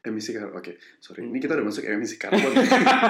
emisi 0.00 0.32
karbon. 0.32 0.56
Oke, 0.56 0.72
sorry. 0.96 1.20
Hmm. 1.20 1.28
Ini 1.28 1.38
kita 1.38 1.52
udah 1.52 1.66
masuk 1.66 1.84
emisi 1.84 2.16
karbon. 2.16 2.52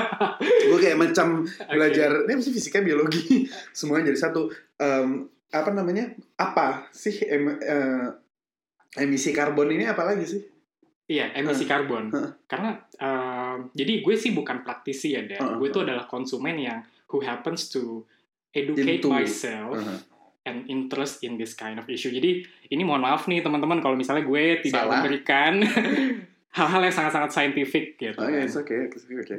gue 0.66 0.78
kayak 0.80 0.98
macam 0.98 1.46
belajar 1.68 2.26
ini 2.26 2.40
sih 2.40 2.50
fisika 2.50 2.78
biologi 2.80 3.46
semuanya 3.78 4.10
jadi 4.10 4.20
satu 4.20 4.50
Em, 4.74 5.22
apa 5.50 5.70
namanya 5.70 6.08
apa 6.34 6.88
sih 6.90 7.20
em- 7.22 7.60
eh, 7.60 8.08
emisi 8.96 9.30
karbon 9.30 9.70
ini 9.70 9.84
apa 9.84 10.02
lagi 10.02 10.24
sih 10.26 10.42
Iya, 11.06 11.34
emisi 11.34 11.66
karbon. 11.66 12.06
Heeh. 12.08 12.30
Karena 12.46 12.70
um, 12.96 13.66
jadi 13.70 13.98
gue 13.98 14.14
sih 14.14 14.30
bukan 14.30 14.62
praktisi 14.62 15.10
ya, 15.10 15.22
Dan. 15.22 15.36
Heeh, 15.36 15.56
Gue 15.58 15.68
tuh 15.68 15.82
adalah 15.82 16.06
konsumen 16.06 16.54
yang 16.54 16.80
who 17.06 17.18
happens 17.18 17.66
to 17.66 18.06
educate 18.48 18.98
Into. 18.98 19.10
myself 19.10 19.74
Heeh. 19.74 19.98
And 20.50 20.66
interest 20.66 21.22
in 21.22 21.38
this 21.38 21.54
kind 21.54 21.78
of 21.78 21.86
issue. 21.86 22.10
Jadi 22.10 22.42
ini 22.68 22.82
mohon 22.82 23.00
maaf 23.00 23.24
nih 23.24 23.38
teman-teman 23.38 23.78
kalau 23.78 23.94
misalnya 23.94 24.22
gue 24.22 24.58
tidak 24.60 24.82
Salah. 24.82 24.98
memberikan 24.98 25.62
hal-hal 26.58 26.80
yang 26.82 26.92
sangat-sangat 26.92 27.30
scientific 27.30 27.94
gitu. 27.94 28.18
oh 28.18 28.26
kan. 28.26 28.34
ya 28.34 28.50
oke 28.50 28.74
oke 28.88 28.98
oke 29.16 29.36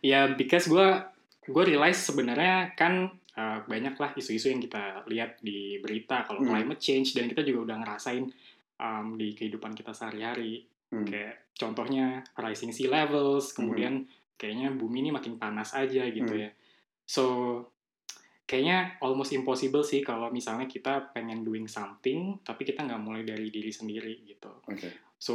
Ya, 0.00 0.32
because 0.32 0.64
gue 0.64 0.86
gue 1.44 1.64
realize 1.66 2.00
sebenarnya 2.00 2.72
kan 2.72 3.06
uh, 3.32 3.58
banyak 3.62 3.94
lah 3.94 4.10
isu-isu 4.12 4.48
yang 4.48 4.58
kita 4.58 5.04
lihat 5.06 5.38
di 5.38 5.78
berita 5.78 6.24
kalau 6.24 6.40
Hmm. 6.40 6.50
climate 6.50 6.80
change 6.80 7.12
dan 7.12 7.26
kita 7.26 7.40
juga 7.40 7.70
udah 7.70 7.76
ngerasain 7.78 8.24
um, 8.76 9.14
di 9.14 9.30
kehidupan 9.30 9.72
kita 9.72 9.92
sehari-hari 9.92 10.64
Hmm. 10.88 11.06
kayak 11.06 11.54
contohnya 11.54 12.18
rising 12.34 12.72
sea 12.72 12.88
levels 12.88 13.52
kemudian 13.52 14.08
kayaknya 14.34 14.72
bumi 14.72 15.06
ini 15.06 15.10
makin 15.12 15.36
panas 15.36 15.70
aja 15.72 16.02
gitu 16.02 16.32
Hmm. 16.32 16.42
ya 16.42 16.50
so 17.04 17.24
kayaknya 18.50 18.78
almost 18.98 19.30
impossible 19.30 19.80
sih 19.80 20.02
kalau 20.02 20.26
misalnya 20.28 20.66
kita 20.66 21.14
pengen 21.14 21.40
doing 21.40 21.64
something 21.64 22.42
tapi 22.42 22.66
kita 22.66 22.82
nggak 22.82 22.98
mulai 22.98 23.22
dari 23.22 23.46
diri 23.46 23.70
sendiri 23.70 24.26
gitu. 24.26 24.50
Oke. 24.66 25.14
So 25.14 25.34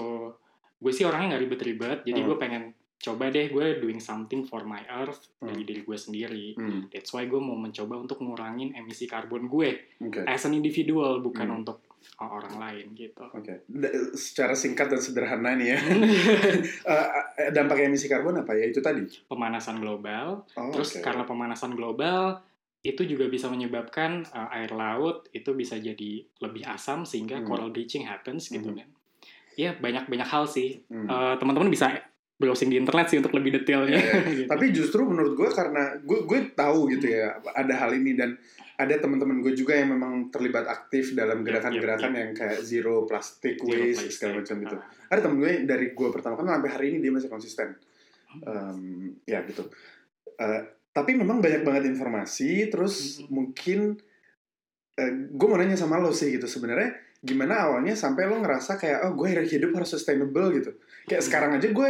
gue 0.76 0.92
sih 0.92 1.02
orangnya 1.02 1.34
nggak 1.34 1.44
ribet-ribet 1.46 1.98
jadi 2.04 2.20
Hmm. 2.20 2.28
gue 2.28 2.38
pengen 2.38 2.64
coba 2.98 3.28
deh 3.28 3.48
gue 3.48 3.80
doing 3.80 4.00
something 4.00 4.44
for 4.44 4.64
my 4.64 4.84
earth 4.90 5.32
dari 5.38 5.62
Hmm. 5.62 5.70
diri 5.70 5.82
gue 5.82 5.98
sendiri. 5.98 6.46
Hmm, 6.54 6.90
that's 6.90 7.10
why 7.10 7.24
gue 7.24 7.40
mau 7.40 7.56
mencoba 7.56 7.96
untuk 7.96 8.20
ngurangin 8.20 8.74
emisi 8.74 9.06
karbon 9.06 9.48
gue 9.48 9.70
oke. 10.02 10.22
as 10.26 10.44
an 10.44 10.52
individual 10.52 11.22
bukan 11.22 11.48
Hmm. 11.48 11.60
untuk 11.62 11.80
orang 12.18 12.56
lain 12.56 12.94
gitu. 12.94 13.24
Oke. 13.26 13.64
Da- 13.66 13.90
secara 14.14 14.54
singkat 14.54 14.88
dan 14.88 15.00
sederhana 15.00 15.56
nih 15.56 15.74
ya. 15.74 15.80
Eh, 16.86 17.08
eh, 17.40 17.50
dampak 17.50 17.80
emisi 17.82 18.06
karbon 18.06 18.38
apa 18.38 18.54
ya? 18.54 18.66
Itu 18.66 18.78
tadi? 18.80 19.02
Pemanasan 19.26 19.80
global. 19.80 20.44
Oh, 20.54 20.70
Terus 20.70 20.96
oke. 20.96 21.02
karena 21.02 21.24
pemanasan 21.24 21.74
global 21.74 22.38
itu 22.86 23.02
juga 23.04 23.26
bisa 23.26 23.50
menyebabkan 23.50 24.22
uh, 24.30 24.54
air 24.54 24.70
laut 24.70 25.26
itu 25.34 25.52
bisa 25.52 25.76
jadi 25.76 26.22
lebih 26.40 26.64
asam 26.66 27.02
sehingga 27.02 27.42
Hmm. 27.42 27.48
coral 27.48 27.70
bleaching 27.70 28.06
happens 28.06 28.48
gitu 28.48 28.70
Hmm. 28.70 28.78
kan. 28.78 28.90
Ya 29.56 29.74
banyak 29.74 30.06
banyak 30.06 30.28
hal 30.28 30.46
sih. 30.46 30.86
Hmm. 30.86 31.08
Uh, 31.08 31.34
teman-teman 31.36 31.68
bisa 31.68 31.90
browsing 32.36 32.68
di 32.68 32.76
internet 32.76 33.08
sih 33.08 33.18
untuk 33.18 33.32
lebih 33.32 33.56
detailnya. 33.56 33.96
Iya, 33.96 34.14
gitu. 34.38 34.50
tapi 34.52 34.66
justru 34.70 35.02
menurut 35.02 35.34
gue 35.34 35.50
karena 35.50 35.98
gue 35.98 36.20
gue 36.24 36.40
tahu 36.52 36.92
gitu 36.92 37.08
ya 37.10 37.32
ada 37.56 37.74
hal 37.74 37.96
ini 37.96 38.14
dan 38.14 38.36
ada 38.76 38.92
teman-teman 39.00 39.40
gue 39.40 39.56
juga 39.56 39.72
yang 39.72 39.96
memang 39.96 40.28
terlibat 40.28 40.68
aktif 40.68 41.16
dalam 41.16 41.40
Yap, 41.40 41.48
gerakan-gerakan 41.48 42.12
yap, 42.12 42.20
yang 42.20 42.32
kayak 42.36 42.60
zero 42.60 43.08
plastic 43.08 43.56
Zero 43.56 43.72
waste 43.72 43.88
plastic. 43.96 44.12
segala 44.12 44.34
macam 44.38 44.58
itu 44.62 44.76
Uh, 44.76 44.84
ada 45.08 45.20
temen 45.24 45.38
gue 45.40 45.52
dari 45.64 45.86
gue 45.96 46.10
pertama 46.12 46.36
kan 46.36 46.60
sampai 46.60 46.70
hari 46.70 46.86
ini 46.92 46.98
dia 47.00 47.10
masih 47.10 47.32
konsisten 47.32 47.72
um, 48.44 49.16
ya 49.24 49.40
gitu 49.48 49.64
uh, 50.36 50.62
tapi 50.96 51.12
memang 51.12 51.44
banyak 51.44 51.62
banget 51.62 51.84
informasi 51.86 52.72
terus 52.72 53.20
Mhm. 53.20 53.28
mungkin 53.28 53.80
uh, 54.96 55.12
gue 55.28 55.48
mau 55.48 55.60
nanya 55.60 55.76
sama 55.76 56.00
lo 56.00 56.10
sih 56.10 56.32
gitu 56.32 56.48
sebenarnya 56.48 56.96
gimana 57.20 57.68
awalnya 57.68 57.92
sampai 57.94 58.24
lo 58.24 58.40
ngerasa 58.40 58.78
kayak 58.78 59.04
oh 59.04 59.14
gue 59.14 59.28
hidup 59.44 59.76
harus 59.76 59.92
sustainable 59.92 60.48
gitu 60.54 60.72
kayak 61.04 61.20
Hmm. 61.20 61.28
sekarang 61.28 61.52
aja 61.54 61.68
gue 61.68 61.90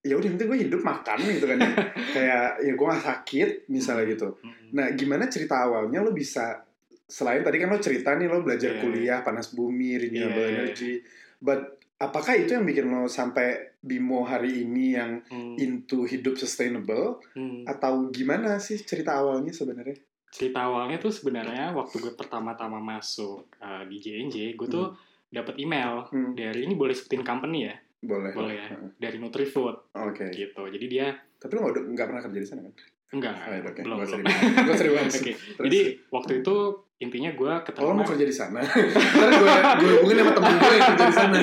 ya 0.00 0.16
udah 0.16 0.28
penting 0.30 0.48
gue 0.48 0.58
hidup 0.62 0.80
makan 0.80 1.18
gitu 1.20 1.44
kan 1.44 1.56
ya. 1.56 1.70
kayak 2.16 2.44
ya 2.58 2.72
gue 2.72 2.86
gak 2.88 3.04
sakit 3.04 3.48
misalnya 3.68 4.04
gitu 4.08 4.28
Mm-mm. 4.34 4.72
nah 4.72 4.88
gimana 4.90 5.28
cerita 5.28 5.60
awalnya 5.60 6.00
lo 6.00 6.10
bisa 6.10 6.64
selain 7.04 7.42
tadi 7.42 7.58
kan 7.58 7.68
lo 7.68 7.78
cerita 7.78 8.14
nih 8.14 8.26
lo 8.26 8.40
belajar 8.40 8.74
Iya. 8.74 8.80
kuliah 8.80 9.18
panas 9.20 9.52
bumi 9.52 10.00
renewable 10.00 10.42
iya. 10.42 10.64
energy 10.64 10.98
but 11.36 11.60
apakah 11.96 12.34
itu 12.34 12.50
yang 12.50 12.64
bikin 12.64 12.88
lo 12.88 13.04
sampai 13.04 13.69
Bimo 13.80 14.22
hari 14.22 14.62
ini 14.62 14.92
yang 14.92 15.24
Hmm. 15.26 15.56
into 15.56 16.04
hidup 16.04 16.36
sustainable 16.36 17.16
Hmm. 17.32 17.64
atau 17.64 18.12
gimana 18.12 18.56
sih 18.56 18.76
cerita 18.78 19.16
awalnya 19.16 19.50
sebenarnya? 19.50 19.96
Cerita 20.30 20.62
awalnya 20.62 20.96
tuh 20.96 21.10
sebenarnya 21.10 21.72
waktu 21.72 21.96
gue 21.98 22.12
pertama-tama 22.14 22.78
masuk 22.78 23.50
uh, 23.58 23.82
di 23.84 23.98
JNJ, 23.98 24.54
gue 24.54 24.68
tuh 24.68 24.92
dapat 25.26 25.56
email 25.56 26.06
Hmm, 26.06 26.34
dari 26.34 26.62
ini 26.62 26.74
boleh 26.74 26.92
sebutin 26.92 27.24
company 27.24 27.66
ya, 27.66 27.74
boleh. 28.00 28.30
Boleh 28.30 28.54
ya, 28.54 28.66
Heeh. 28.68 28.90
dari 28.94 29.16
Nutrifood. 29.16 29.96
Oke. 29.96 30.28
Gitu. 30.28 30.60
Jadi 30.60 30.86
dia 30.86 31.10
tapi 31.34 31.56
lo 31.56 31.72
nggak 31.72 32.06
pernah 32.06 32.20
kerja 32.20 32.36
di 32.36 32.46
sana 32.46 32.60
kan 32.62 32.74
enggak, 33.10 33.34
Oh, 33.36 33.50
ya, 33.50 33.60
oke 33.60 33.80
belum 33.82 33.96
gue 33.96 34.06
belum. 34.06 34.20
Oke, 34.70 35.32
Terus, 35.34 35.34
jadi 35.58 35.80
waktu 36.08 36.32
itu 36.40 36.56
intinya 37.00 37.30
gue 37.32 37.48
oh, 37.48 37.58
lo 37.58 37.64
keterima. 37.64 37.92
mau 37.96 38.06
kerja 38.06 38.24
di 38.24 38.36
sana? 38.36 38.60
Ntar 39.16 39.28
gue 39.32 39.50
gue 39.82 39.90
hubungin 39.98 40.16
sama 40.20 40.32
temen 40.32 40.54
gue 40.54 40.70
yang 40.70 40.86
kerja 40.94 41.04
di 41.04 41.16
sana. 41.16 41.38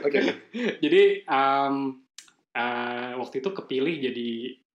Oke. 0.00 0.20
Jadi 0.78 1.02
um, 1.26 1.74
uh, 2.52 3.12
waktu 3.16 3.34
itu 3.40 3.50
kepilih 3.50 3.94
jadi 4.06 4.28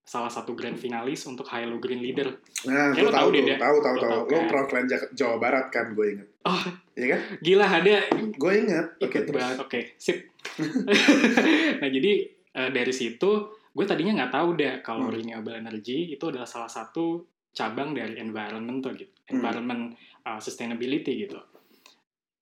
salah 0.06 0.30
satu 0.30 0.54
grand 0.54 0.78
finalis 0.78 1.26
untuk 1.26 1.48
Hilo 1.48 1.80
Green 1.80 1.98
Leader. 1.98 2.30
nah 2.68 2.92
Ya, 2.92 3.02
gue 3.02 3.06
lo 3.06 3.12
tahu 3.12 3.30
tahu 3.34 3.42
deh, 3.42 3.58
tahu 3.58 3.78
tahu 3.82 3.96
Lo 3.96 4.02
tahu. 4.02 4.22
lo 4.22 4.26
kan? 4.30 4.46
perwakilan 4.46 4.86
Jawa 5.16 5.36
Barat 5.40 5.66
kan 5.72 5.98
gue 5.98 6.06
inget 6.14 6.28
Oh, 6.46 6.62
iya 6.94 7.18
kan? 7.18 7.22
gila 7.42 7.66
ada. 7.66 7.96
Gue 8.38 8.54
inget 8.60 8.86
oke 9.00 9.18
banget. 9.32 9.58
Oke, 9.58 9.80
sip. 9.98 10.30
nah 11.82 11.90
jadi 11.90 12.12
uh, 12.54 12.70
dari 12.70 12.94
situ 12.94 13.55
gue 13.76 13.86
tadinya 13.86 14.24
nggak 14.24 14.32
tahu 14.32 14.50
deh 14.56 14.74
kalau 14.80 15.12
Hmm. 15.12 15.20
renewable 15.20 15.52
energy 15.52 16.16
itu 16.16 16.24
adalah 16.32 16.48
salah 16.48 16.72
satu 16.72 17.28
cabang 17.52 17.92
dari 17.92 18.16
environment 18.20 18.80
tuh 18.80 18.96
gitu, 18.96 19.12
Hmm. 19.28 19.40
environment 19.40 19.84
uh, 20.24 20.40
sustainability 20.40 21.28
gitu. 21.28 21.40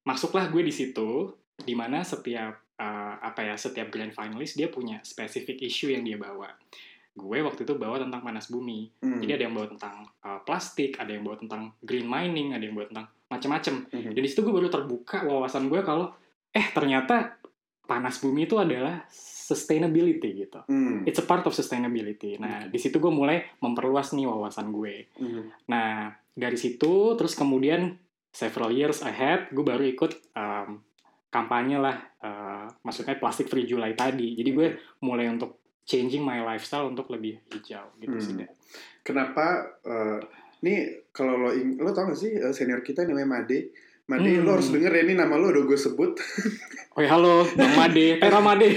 Masuklah 0.04 0.46
gue 0.52 0.62
di 0.62 0.70
situ, 0.70 1.32
di 1.58 1.74
mana 1.74 2.04
setiap 2.04 2.54
uh, 2.78 3.14
apa 3.18 3.40
ya 3.46 3.54
setiap 3.56 3.90
grand 3.90 4.12
finalist 4.12 4.54
dia 4.54 4.68
punya 4.68 5.00
specific 5.02 5.58
issue 5.62 5.90
yang 5.90 6.04
dia 6.04 6.18
bawa. 6.20 6.50
Gue 7.14 7.42
waktu 7.42 7.62
itu 7.62 7.78
bawa 7.78 8.02
tentang 8.02 8.22
panas 8.26 8.50
bumi. 8.50 8.90
Hmm. 9.00 9.22
Jadi 9.22 9.32
ada 9.38 9.42
yang 9.46 9.54
bawa 9.54 9.70
tentang 9.70 9.96
uh, 10.26 10.40
plastik, 10.42 10.98
ada 10.98 11.14
yang 11.14 11.22
bawa 11.22 11.38
tentang 11.38 11.72
green 11.82 12.06
mining, 12.10 12.52
ada 12.52 12.62
yang 12.66 12.74
bawa 12.74 12.90
tentang 12.90 13.06
macam-macam. 13.30 13.74
Mhm. 13.90 14.12
Dan 14.14 14.20
di 14.22 14.28
situ 14.30 14.42
gue 14.46 14.54
baru 14.54 14.68
terbuka 14.70 15.26
wawasan 15.26 15.66
gue 15.66 15.80
kalau 15.82 16.12
eh 16.54 16.66
ternyata 16.70 17.38
panas 17.84 18.20
bumi 18.20 18.48
itu 18.48 18.56
adalah 18.56 19.04
sustainability 19.44 20.48
gitu. 20.48 20.64
Hmm. 20.64 21.04
It's 21.04 21.20
a 21.20 21.26
part 21.26 21.44
of 21.44 21.52
sustainability. 21.52 22.40
Nah, 22.40 22.66
di 22.68 22.78
situ 22.80 22.96
gue 22.96 23.12
mulai 23.12 23.44
memperluas 23.60 24.16
nih 24.16 24.24
wawasan 24.24 24.72
gue. 24.72 25.12
Mhm. 25.20 25.68
Nah, 25.68 26.16
dari 26.32 26.56
situ 26.56 27.12
terus 27.20 27.36
kemudian 27.36 28.00
several 28.32 28.72
years 28.72 29.04
ahead 29.04 29.52
gue 29.52 29.60
baru 29.60 29.84
ikut 29.84 30.32
um, 30.32 30.80
kampanye 31.28 31.76
lah, 31.76 31.96
uh, 32.24 32.66
maksudnya 32.86 33.20
plastic 33.20 33.52
free 33.52 33.68
July 33.68 33.92
tadi. 33.92 34.32
Jadi 34.32 34.50
gue 34.54 34.68
mulai 35.04 35.28
untuk 35.28 35.64
changing 35.84 36.24
my 36.24 36.40
lifestyle 36.40 36.88
untuk 36.88 37.12
lebih 37.12 37.44
hijau 37.52 37.92
gitu 38.00 38.16
sih. 38.16 38.34
Hmm. 38.40 38.48
Kenapa 39.04 39.76
eh, 39.84 40.20
nih 40.64 41.12
kalau 41.12 41.36
lo 41.36 41.52
lo 41.52 41.90
tau 41.92 42.08
gak 42.08 42.18
sih 42.18 42.32
eh, 42.32 42.52
senior 42.56 42.80
kita 42.80 43.04
namanya 43.04 43.44
Made 43.44 43.68
Made 44.04 44.20
Hmm. 44.30 44.44
lo 44.44 44.50
harus 44.52 44.68
denger 44.68 44.92
ya 44.92 45.02
ini 45.02 45.14
nama 45.14 45.32
lo 45.34 45.48
udah 45.48 45.64
gue 45.64 45.78
sebut 45.78 46.12
Oh 46.92 47.00
ya, 47.00 47.10
halo, 47.10 47.42
Bang 47.50 47.72
Made, 47.74 48.06
Tera 48.22 48.38
Made. 48.38 48.68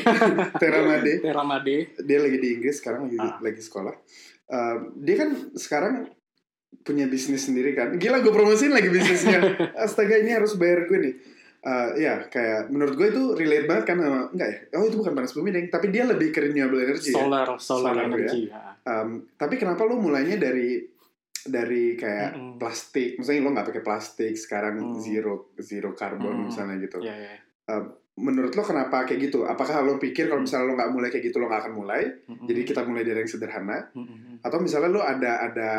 Tera 0.55 0.79
Made 0.81 1.13
Tera 1.19 1.43
Made. 1.43 1.75
dia 2.00 2.17
lagi 2.17 2.38
di 2.38 2.48
Inggris 2.53 2.75
sekarang 2.77 3.05
lagi 3.05 3.17
Ah. 3.19 3.36
lagi 3.38 3.60
sekolah 3.60 3.91
Eh, 4.48 4.75
dia 4.96 5.15
kan 5.17 5.29
sekarang 5.53 6.07
punya 6.81 7.03
bisnis 7.05 7.43
sendiri 7.43 7.72
kan 7.72 7.91
gila 7.93 8.19
gue 8.19 8.31
promosiin 8.31 8.72
lagi 8.72 8.88
bisnisnya 8.88 9.43
astaga 9.77 10.15
ini 10.15 10.31
harus 10.31 10.55
bayar 10.55 10.86
gue 10.86 10.98
nih 10.98 11.15
Eh, 11.60 11.89
ya 12.00 12.24
kayak 12.24 12.72
menurut 12.72 12.96
gue 12.96 13.07
itu 13.10 13.24
relate 13.34 13.65
banget 13.65 13.84
kan 13.86 13.98
sama 13.98 14.19
enggak 14.29 14.48
ya 14.48 14.57
oh 14.74 14.88
itu 14.88 14.96
bukan 14.96 15.12
panas 15.12 15.34
bumi 15.34 15.50
deng 15.50 15.67
tapi 15.67 15.89
dia 15.89 16.05
lebih 16.05 16.31
ke 16.31 16.39
renewable 16.41 16.79
energy 16.79 17.12
ya 17.12 17.19
Solar, 17.19 17.48
solar, 17.60 17.91
Solar, 17.91 18.05
energy. 18.07 18.48
ya. 18.48 18.79
Um, 18.86 19.27
tapi 19.34 19.57
kenapa 19.57 19.84
lo 19.84 20.00
mulainya 20.00 20.39
dari 20.39 20.79
dari 21.48 21.94
kayak 21.94 22.30
Mm-mm. 22.32 22.54
plastik 22.56 23.16
misalnya 23.16 23.42
lo 23.42 23.51
nggak 23.51 23.68
pakai 23.68 23.82
plastik 23.82 24.34
sekarang 24.34 24.74
Hmm. 24.77 24.96
zero 24.96 25.34
zero 25.58 25.92
karbon 25.92 26.36
Mm. 26.36 26.44
misalnya 26.46 26.75
gitu 26.77 27.00
Ya, 27.00 27.16
ya. 27.16 27.36
menurut 28.18 28.50
lo 28.51 28.62
kenapa 28.62 29.04
kayak 29.04 29.20
gitu 29.24 29.44
apakah 29.44 29.80
lo 29.80 29.96
pikir 29.96 30.25
kalau 30.25 30.42
misalnya 30.42 30.66
lo 30.66 30.74
nggak 30.74 30.92
mulai 30.92 31.08
kayak 31.08 31.25
gitu 31.25 31.38
lo 31.38 31.46
nggak 31.46 31.62
akan 31.63 31.74
mulai 31.75 32.04
Mm-mm. 32.24 32.46
jadi 32.46 32.62
kita 32.63 32.82
mulai 32.84 33.04
dari 33.04 33.20
yang 33.20 33.30
sederhana 33.30 33.77
Mm-mm. 33.92 34.42
atau 34.42 34.58
misalnya 34.58 34.89
lo 34.89 35.01
ada 35.01 35.32
ada 35.44 35.70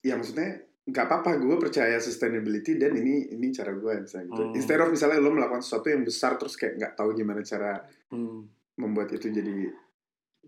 ya 0.00 0.14
maksudnya 0.14 0.60
nggak 0.84 1.06
apa-apa 1.06 1.30
gue 1.38 1.56
percaya 1.58 1.96
sustainability 1.98 2.76
dan 2.76 2.92
ini 2.92 3.30
ini 3.30 3.48
cara 3.50 3.72
gue 3.72 3.92
misalnya 3.98 4.26
gitu 4.28 4.42
Hmm. 4.42 4.52
instead 4.54 4.76
of 4.78 4.88
misalnya 4.88 5.16
lo 5.16 5.30
melakukan 5.30 5.60
sesuatu 5.60 5.88
yang 5.88 6.02
besar 6.02 6.36
terus 6.36 6.54
kayak 6.54 6.76
nggak 6.76 6.92
tahu 6.94 7.12
gimana 7.14 7.40
cara 7.40 7.80
Hmm. 8.06 8.44
membuat 8.74 9.10
itu 9.10 9.28
jadi 9.28 9.72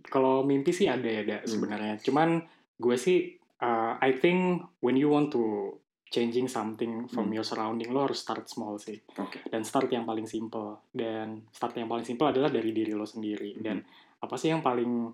Kalau 0.05 0.45
mimpi 0.45 0.71
sih 0.71 0.87
ada 0.87 1.03
ya, 1.03 1.25
Da, 1.25 1.37
Hmm. 1.39 1.49
sebenarnya. 1.49 1.97
Cuman 1.99 2.45
gue 2.77 2.97
sih, 2.97 3.33
uh, 3.59 3.97
I 3.99 4.11
think 4.13 4.63
when 4.81 4.95
you 4.95 5.09
want 5.09 5.33
to 5.33 5.73
changing 6.07 6.47
something 6.47 7.11
from 7.11 7.29
Hmm. 7.29 7.35
your 7.35 7.43
surrounding, 7.43 7.91
lo 7.91 8.07
harus 8.07 8.21
start 8.21 8.47
small 8.47 8.79
sih. 8.79 8.95
oke 9.13 9.51
Dan 9.51 9.63
start 9.63 9.91
yang 9.91 10.05
paling 10.05 10.25
simple. 10.25 10.87
Dan 10.89 11.45
start 11.51 11.75
yang 11.75 11.91
paling 11.91 12.05
simple 12.05 12.27
adalah 12.27 12.47
dari 12.49 12.71
diri 12.71 12.93
lo 12.93 13.03
sendiri. 13.05 13.55
Hmm. 13.55 13.63
Dan 13.63 13.77
apa 14.17 14.35
sih 14.35 14.49
yang 14.49 14.63
paling 14.63 15.11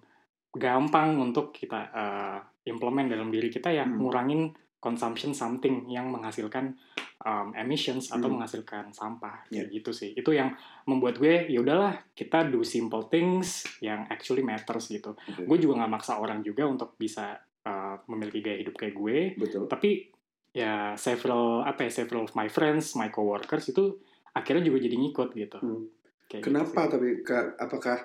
gampang 0.53 1.17
untuk 1.17 1.49
kita 1.51 1.81
uh, 1.91 2.39
implement 2.65 3.09
dalam 3.09 3.33
diri 3.33 3.49
kita 3.49 3.73
ya, 3.73 3.89
Hmm. 3.89 3.99
ngurangin 3.99 4.53
consumption 4.79 5.31
something 5.33 5.87
yang 5.87 6.11
menghasilkan 6.11 6.75
um, 7.23 7.55
emissions 7.55 8.11
atau 8.11 8.27
Hmm. 8.27 8.35
menghasilkan 8.37 8.91
sampah 8.91 9.47
Yeah. 9.49 9.71
gitu 9.71 9.95
sih 9.95 10.11
itu 10.11 10.35
yang 10.35 10.59
membuat 10.85 11.17
gue 11.17 11.47
ya 11.47 11.63
udahlah 11.63 11.95
kita 12.13 12.51
do 12.51 12.67
simple 12.67 13.07
things 13.07 13.63
yang 13.79 14.11
actually 14.11 14.43
matters 14.43 14.91
gitu 14.91 15.15
Oke. 15.15 15.47
gue 15.47 15.59
juga 15.61 15.79
nggak 15.79 15.93
maksa 15.93 16.19
orang 16.19 16.43
juga 16.43 16.67
untuk 16.67 16.99
bisa 16.99 17.39
uh, 17.63 17.97
memiliki 18.07 18.41
gaya 18.41 18.59
hidup 18.59 18.75
kayak 18.75 18.93
gue 18.93 19.19
betul 19.37 19.67
tapi 19.67 20.11
ya 20.51 20.93
several 20.95 21.63
apa 21.63 21.85
ya 21.85 21.93
several 21.95 22.23
of 22.23 22.33
my 22.33 22.47
friends 22.47 22.93
my 22.93 23.09
coworkers 23.09 23.67
itu 23.67 23.97
akhirnya 24.31 24.63
juga 24.63 24.79
jadi 24.81 24.97
ngikut 24.97 25.29
gitu 25.33 25.59
Hmm. 25.59 25.85
Kayak 26.25 26.41
gitu 26.41 26.49
Kenapa 26.49 26.81
sih. 26.81 26.91
tapi 26.91 27.09
ke- 27.21 27.55
apakah 27.57 27.99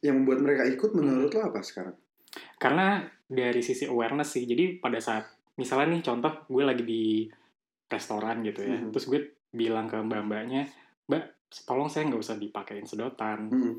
yang 0.00 0.14
membuat 0.16 0.40
mereka 0.40 0.62
ikut 0.64 0.90
menurut 0.92 1.30
lo 1.30 1.40
apa 1.44 1.60
sekarang? 1.60 1.94
karena 2.56 3.02
dari 3.24 3.58
sisi 3.58 3.84
awareness 3.84 4.30
sih 4.30 4.44
jadi 4.44 4.78
pada 4.78 4.98
saat 4.98 5.26
misalnya 5.52 5.92
nih 5.92 6.02
contoh 6.04 6.32
gue 6.46 6.62
lagi 6.62 6.84
di 6.84 7.26
restoran 7.86 8.38
gitu 8.40 8.62
ya 8.62 8.78
Mhm. 8.78 8.90
terus 8.90 9.06
gue 9.06 9.20
bilang 9.50 9.84
ke 9.84 9.98
mbak 9.98 10.22
mbaknya 10.24 10.62
mbak 11.04 11.22
tolong 11.64 11.86
saya 11.86 12.06
nggak 12.06 12.22
usah 12.22 12.36
dipakein 12.36 12.86
sedotan 12.86 13.50
Hmm. 13.50 13.74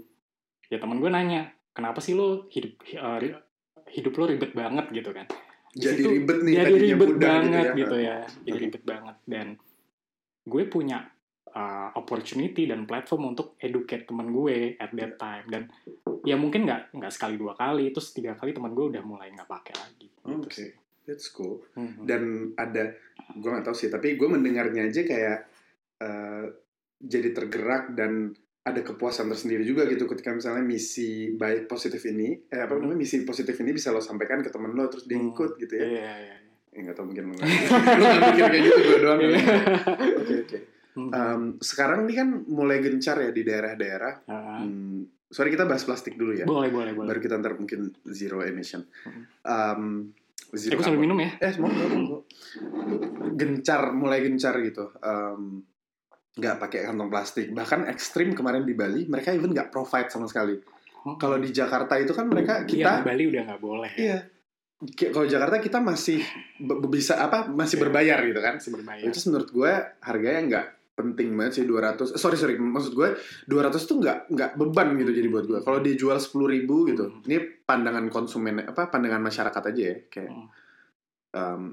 ya 0.67 0.77
temen 0.77 0.99
gue 0.99 1.07
nanya 1.07 1.41
kenapa 1.71 1.99
sih 1.99 2.11
lo 2.11 2.47
hidup 2.47 2.75
uh, 2.93 3.19
hidup 3.91 4.13
lo 4.17 4.25
ribet 4.27 4.51
banget 4.55 4.85
gitu 4.91 5.11
kan 5.11 5.27
Di 5.71 5.87
Jadi 5.87 6.03
situ 6.03 6.09
ribet 6.11 6.39
nih 6.43 6.53
jadi 6.55 6.65
tadinya 6.67 6.83
ribet 6.83 7.07
mudah 7.07 7.21
banget 7.31 7.65
gitu 7.65 7.77
gitu 7.79 7.95
ya. 7.95 8.03
ya, 8.03 8.17
jadi 8.43 8.57
ribet 8.59 8.83
banget 8.83 9.15
dan 9.23 9.47
gue 10.41 10.63
punya 10.67 10.97
uh, 11.55 11.89
opportunity 11.95 12.63
dan 12.67 12.83
platform 12.83 13.31
untuk 13.31 13.55
educate 13.61 14.03
temen 14.03 14.35
gue 14.35 14.75
at 14.75 14.91
that 14.91 15.15
time 15.15 15.45
dan 15.47 15.63
ya 16.27 16.35
mungkin 16.35 16.67
nggak 16.67 16.91
nggak 16.91 17.13
sekali 17.13 17.39
dua 17.39 17.55
kali 17.55 17.93
terus 17.95 18.11
tiga 18.11 18.35
kali 18.35 18.51
temen 18.51 18.75
gue 18.75 18.85
udah 18.91 19.03
mulai 19.05 19.31
nggak 19.31 19.47
pakai 19.47 19.73
lagi 19.79 20.07
gitu 20.11 20.47
Oke. 20.47 20.53
sih. 20.53 20.71
That's 21.01 21.27
cool. 21.33 21.65
Mhm. 21.73 22.05
Dan 22.05 22.23
ada, 22.55 22.93
gue 23.33 23.49
nggak 23.49 23.65
tahu 23.65 23.75
sih, 23.75 23.89
tapi 23.89 24.13
gue 24.15 24.27
mendengarnya 24.29 24.85
aja 24.85 25.01
kayak 25.01 25.39
eh, 26.01 26.45
jadi 27.01 27.29
tergerak 27.33 27.97
dan 27.97 28.37
ada 28.61 28.77
kepuasan 28.79 29.25
tersendiri 29.27 29.63
juga 29.63 29.83
gitu 29.85 30.05
ketika 30.05 30.31
misalnya 30.31 30.61
misi 30.61 31.09
baik 31.31 31.65
positif 31.65 31.97
ini, 32.05 32.45
eh 32.45 32.61
apa 32.61 32.75
namanya 32.75 32.93
misi 32.95 33.21
positif 33.21 33.57
ini 33.57 33.71
bisa 33.71 33.89
lo 33.89 33.97
sampaikan 33.97 34.39
ke 34.39 34.49
temen 34.49 34.71
lo 34.71 34.85
terus 34.85 35.03
dia 35.03 35.17
Hmm. 35.17 35.29
ikut 35.29 35.51
gitu 35.57 35.73
ya. 35.73 35.81
Iya, 35.81 35.91
iya, 35.91 36.13
iya. 36.21 36.35
Eh 36.71 36.79
nggak 36.79 36.93
tahu 36.93 37.05
mungkin 37.07 37.23
lo 37.25 37.33
nggak 37.33 38.21
mikir 38.23 38.43
kayak 38.47 38.63
gitu 38.63 38.79
gue 38.79 38.97
doang. 38.99 39.19
Iya. 39.19 39.39
Oke 40.15 40.33
oke. 40.39 40.57
Um, 40.91 41.41
sekarang 41.57 42.03
ini 42.03 42.13
kan 42.13 42.27
mulai 42.45 42.79
gencar 42.79 43.17
ya 43.17 43.31
di 43.31 43.41
daerah-daerah. 43.41 44.13
Ah, 44.25 44.59
Hmm, 44.59 45.07
sorry 45.25 45.49
kita 45.49 45.63
bahas 45.63 45.81
plastik 45.81 46.13
dulu 46.13 46.35
ya. 46.35 46.43
boleh 46.43 46.67
boleh 46.67 46.91
boleh 46.91 47.07
Baru 47.07 47.19
kita 47.19 47.39
ntar 47.39 47.55
mungkin 47.55 47.89
zero 48.05 48.39
emission. 48.41 48.85
Hmm. 49.01 49.23
Um, 49.41 49.83
eh, 50.47 50.57
zero 50.59 50.75
gue 50.75 50.83
sambil 50.83 51.01
carbon. 51.01 51.05
minum 51.07 51.17
ya 51.17 51.31
Eh, 51.41 51.53
mau 51.57 51.71
Gencar, 53.33 53.89
mulai 53.91 54.21
gencar 54.21 54.59
gitu. 54.59 54.91
Um, 54.99 55.63
nggak 56.31 56.55
pakai 56.57 56.79
kantong 56.85 57.09
plastik. 57.09 57.47
Bahkan 57.49 57.87
ekstrim 57.87 58.31
kemarin 58.31 58.63
di 58.63 58.71
Bali, 58.71 59.03
mereka 59.05 59.31
even 59.31 59.51
nggak 59.51 59.67
provide 59.67 60.07
sama 60.07 60.25
sekali. 60.25 60.55
Oh. 61.01 61.17
Kalau 61.17 61.35
di 61.35 61.49
Jakarta 61.49 61.97
itu 61.97 62.11
kan 62.11 62.25
mereka 62.25 62.61
Iya, 62.61 62.67
kita 62.67 62.91
di 62.99 63.07
Bali 63.07 63.23
udah 63.27 63.41
nggak 63.43 63.61
boleh. 63.61 63.91
ya. 63.95 63.99
iya. 63.99 64.19
Kalau 65.07 65.25
Jakarta 65.25 65.57
kita 65.57 65.77
masih 65.77 66.25
bisa 66.87 67.19
apa 67.19 67.45
masih 67.45 67.77
Iya. 67.77 67.83
berbayar 67.83 68.19
gitu 68.23 68.39
kan. 68.39 68.53
Masih 68.57 68.73
berbayar. 68.73 69.03
Itu 69.03 69.17
menurut 69.27 69.49
gue 69.49 69.71
harganya 69.99 70.41
nggak 70.43 70.67
penting 70.91 71.33
banget 71.33 71.53
sih 71.53 71.65
200 71.65 72.13
sorry 72.13 72.35
sorry 72.35 72.55
maksud 72.55 72.93
gue 72.93 73.15
200 73.47 73.73
tuh 73.81 73.97
nggak 73.97 74.17
nggak 74.27 74.51
beban 74.53 74.93
gitu 74.95 75.09
jadi 75.11 75.27
buat 75.27 75.45
gue 75.47 75.59
kalau 75.61 75.79
dia 75.79 75.95
jual 75.95 76.13
sepuluh 76.19 76.51
ribu 76.51 76.85
gitu 76.85 77.09
Hmm. 77.09 77.25
ini 77.25 77.37
pandangan 77.63 78.05
konsumen 78.05 78.61
apa 78.61 78.91
pandangan 78.91 79.23
masyarakat 79.23 79.63
aja 79.65 79.81
ya 79.81 79.95
kayak 80.05 80.29
Hmm. 80.29 80.47
um, 81.31 81.63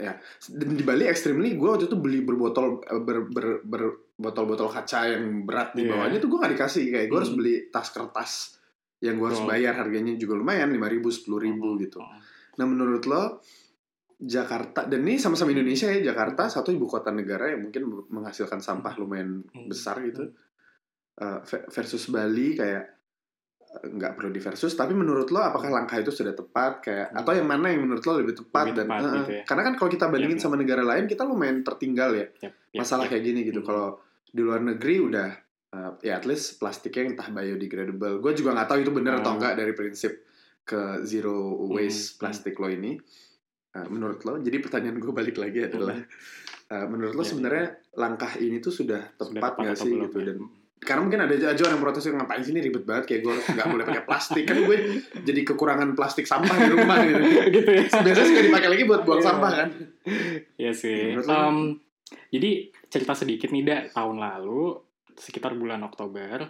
ya 0.00 0.16
dan 0.50 0.68
di 0.72 0.80
Bali 0.80 1.04
extremely 1.04 1.54
gue 1.54 1.68
waktu 1.68 1.84
itu 1.84 1.94
beli 1.94 2.24
berbotol 2.24 2.80
eh, 2.82 2.96
ber, 2.98 3.28
ber, 3.28 3.46
ber- 3.62 3.98
botol-botol 4.16 4.68
kaca 4.68 5.06
yang 5.06 5.44
berat 5.44 5.72
di 5.72 5.84
Iya. 5.84 5.92
bawahnya 5.92 6.18
tuh 6.18 6.28
gue 6.28 6.38
nggak 6.38 6.52
dikasih 6.54 6.84
kayak 6.88 7.06
gue 7.06 7.18
harus 7.18 7.30
Hmm. 7.30 7.38
beli 7.38 7.54
tas 7.68 7.88
kertas 7.88 8.32
yang 8.98 9.16
gue 9.16 9.26
harus 9.26 9.40
bayar 9.42 9.76
harganya 9.76 10.12
juga 10.14 10.34
lumayan 10.34 10.68
lima 10.68 10.84
ribu 10.86 11.08
sepuluh 11.08 11.40
ribu 11.40 11.72
Hmm. 11.72 11.80
gitu 11.80 12.00
nah 12.56 12.64
menurut 12.64 13.04
lo 13.04 13.40
Jakarta 14.18 14.84
dan 14.84 15.00
ini 15.00 15.16
sama-sama 15.16 15.48
Indonesia 15.50 15.88
ya 15.88 16.04
Jakarta 16.06 16.44
satu 16.46 16.68
ibu 16.68 16.84
kota 16.84 17.08
negara 17.08 17.48
yang 17.48 17.64
mungkin 17.64 17.88
menghasilkan 18.10 18.60
sampah 18.60 18.92
lumayan 18.96 19.44
Hmm. 19.46 19.66
besar 19.66 20.00
gitu 20.02 20.32
Uh, 21.16 21.36
ve- 21.44 21.68
versus 21.68 22.08
Bali 22.08 22.56
kayak 22.56 22.99
nggak 23.70 24.12
perlu 24.12 24.28
di 24.28 24.38
versus 24.38 24.74
tapi 24.74 24.92
menurut 24.92 25.30
lo 25.30 25.38
apakah 25.40 25.70
langkah 25.70 25.94
itu 25.94 26.10
sudah 26.10 26.32
tepat 26.32 26.82
kayak 26.82 27.06
Hmm. 27.08 27.18
atau 27.18 27.32
yang 27.32 27.46
mana 27.46 27.70
yang 27.70 27.80
menurut 27.80 28.02
lo 28.02 28.18
lebih 28.18 28.34
tepat 28.36 28.64
Lebih 28.66 28.74
dan 28.74 28.86
tepat 28.86 28.98
uh, 29.00 29.14
gitu 29.16 29.30
ya. 29.30 29.42
karena 29.44 29.62
kan 29.62 29.74
kalau 29.74 29.90
kita 29.90 30.04
bandingin 30.06 30.30
Yap, 30.32 30.38
yap. 30.38 30.44
sama 30.44 30.56
negara 30.58 30.82
lain 30.82 31.04
kita 31.06 31.22
lumayan 31.22 31.58
tertinggal 31.60 32.10
ya 32.12 32.26
Yap, 32.40 32.50
yap, 32.50 32.52
masalah 32.74 33.04
yap. 33.06 33.10
kayak 33.12 33.24
gini 33.24 33.40
gitu 33.44 33.60
Hmm. 33.60 33.68
kalau 33.68 33.86
di 34.26 34.40
luar 34.40 34.60
negeri 34.60 34.94
udah 35.00 35.28
uh, 35.70 35.90
ya 36.00 36.12
at 36.12 36.24
least 36.24 36.56
plastiknya 36.56 37.14
entah 37.14 37.28
biodegradable 37.28 38.18
gue 38.18 38.32
juga 38.34 38.50
nggak 38.52 38.68
tahu 38.68 38.78
itu 38.80 38.90
benar 38.92 39.14
atau 39.18 39.30
Ah. 39.30 39.36
enggak 39.36 39.54
dari 39.54 39.72
prinsip 39.72 40.12
ke 40.62 40.80
zero 41.02 41.38
waste 41.68 42.14
Hmm, 42.14 42.18
plastik 42.20 42.54
lo 42.56 42.66
ini 42.66 42.98
Uh, 43.70 43.86
menurut 43.86 44.18
lo 44.26 44.34
jadi 44.36 44.58
pertanyaan 44.58 44.98
gue 44.98 45.14
balik 45.14 45.38
lagi 45.38 45.62
adalah 45.62 45.94
uh, 46.68 46.86
menurut 46.90 47.14
lo 47.14 47.22
Ya, 47.22 47.28
sebenarnya 47.28 47.66
langkah 47.94 48.34
ini 48.36 48.58
tuh 48.58 48.74
sudah 48.74 49.14
tepat 49.14 49.54
nggak 49.54 49.78
atau 49.78 49.86
sih 49.86 49.94
gitu 49.94 50.18
ya? 50.18 50.26
dan 50.26 50.38
karena 50.80 51.04
mungkin 51.04 51.20
ada 51.20 51.34
aja 51.36 51.60
orang 51.60 51.76
yang 51.76 51.84
protes 51.84 52.08
ngapain 52.08 52.40
sih 52.40 52.50
ini 52.50 52.64
ribet 52.64 52.82
banget 52.82 53.04
kayak 53.04 53.20
gue 53.20 53.34
nggak 53.52 53.68
boleh 53.68 53.84
pakai 53.84 54.02
plastik 54.02 54.44
kan 54.44 54.56
gue 54.58 54.76
jadi 55.20 55.40
kekurangan 55.44 55.92
plastik 55.92 56.24
sampah 56.24 56.56
di 56.56 56.70
rumah 56.70 56.96
gitu 57.04 57.20
gitu 57.56 57.70
ya. 57.70 57.84
biasanya 57.84 58.26
suka 58.26 58.42
dipakai 58.42 58.68
lagi 58.68 58.84
buat 58.84 59.02
buang 59.04 59.20
Iya. 59.20 59.28
sampah 59.28 59.52
kan 59.54 59.68
Iya 60.56 60.72
sih. 60.72 61.14
Em, 61.14 61.56
jadi 62.32 62.50
cerita 62.86 63.12
sedikit 63.12 63.48
nih, 63.48 63.62
Dak. 63.62 63.82
Tahun 63.92 64.16
lalu, 64.16 64.80
sekitar 65.12 65.52
bulan 65.52 65.82
Oktober, 65.82 66.48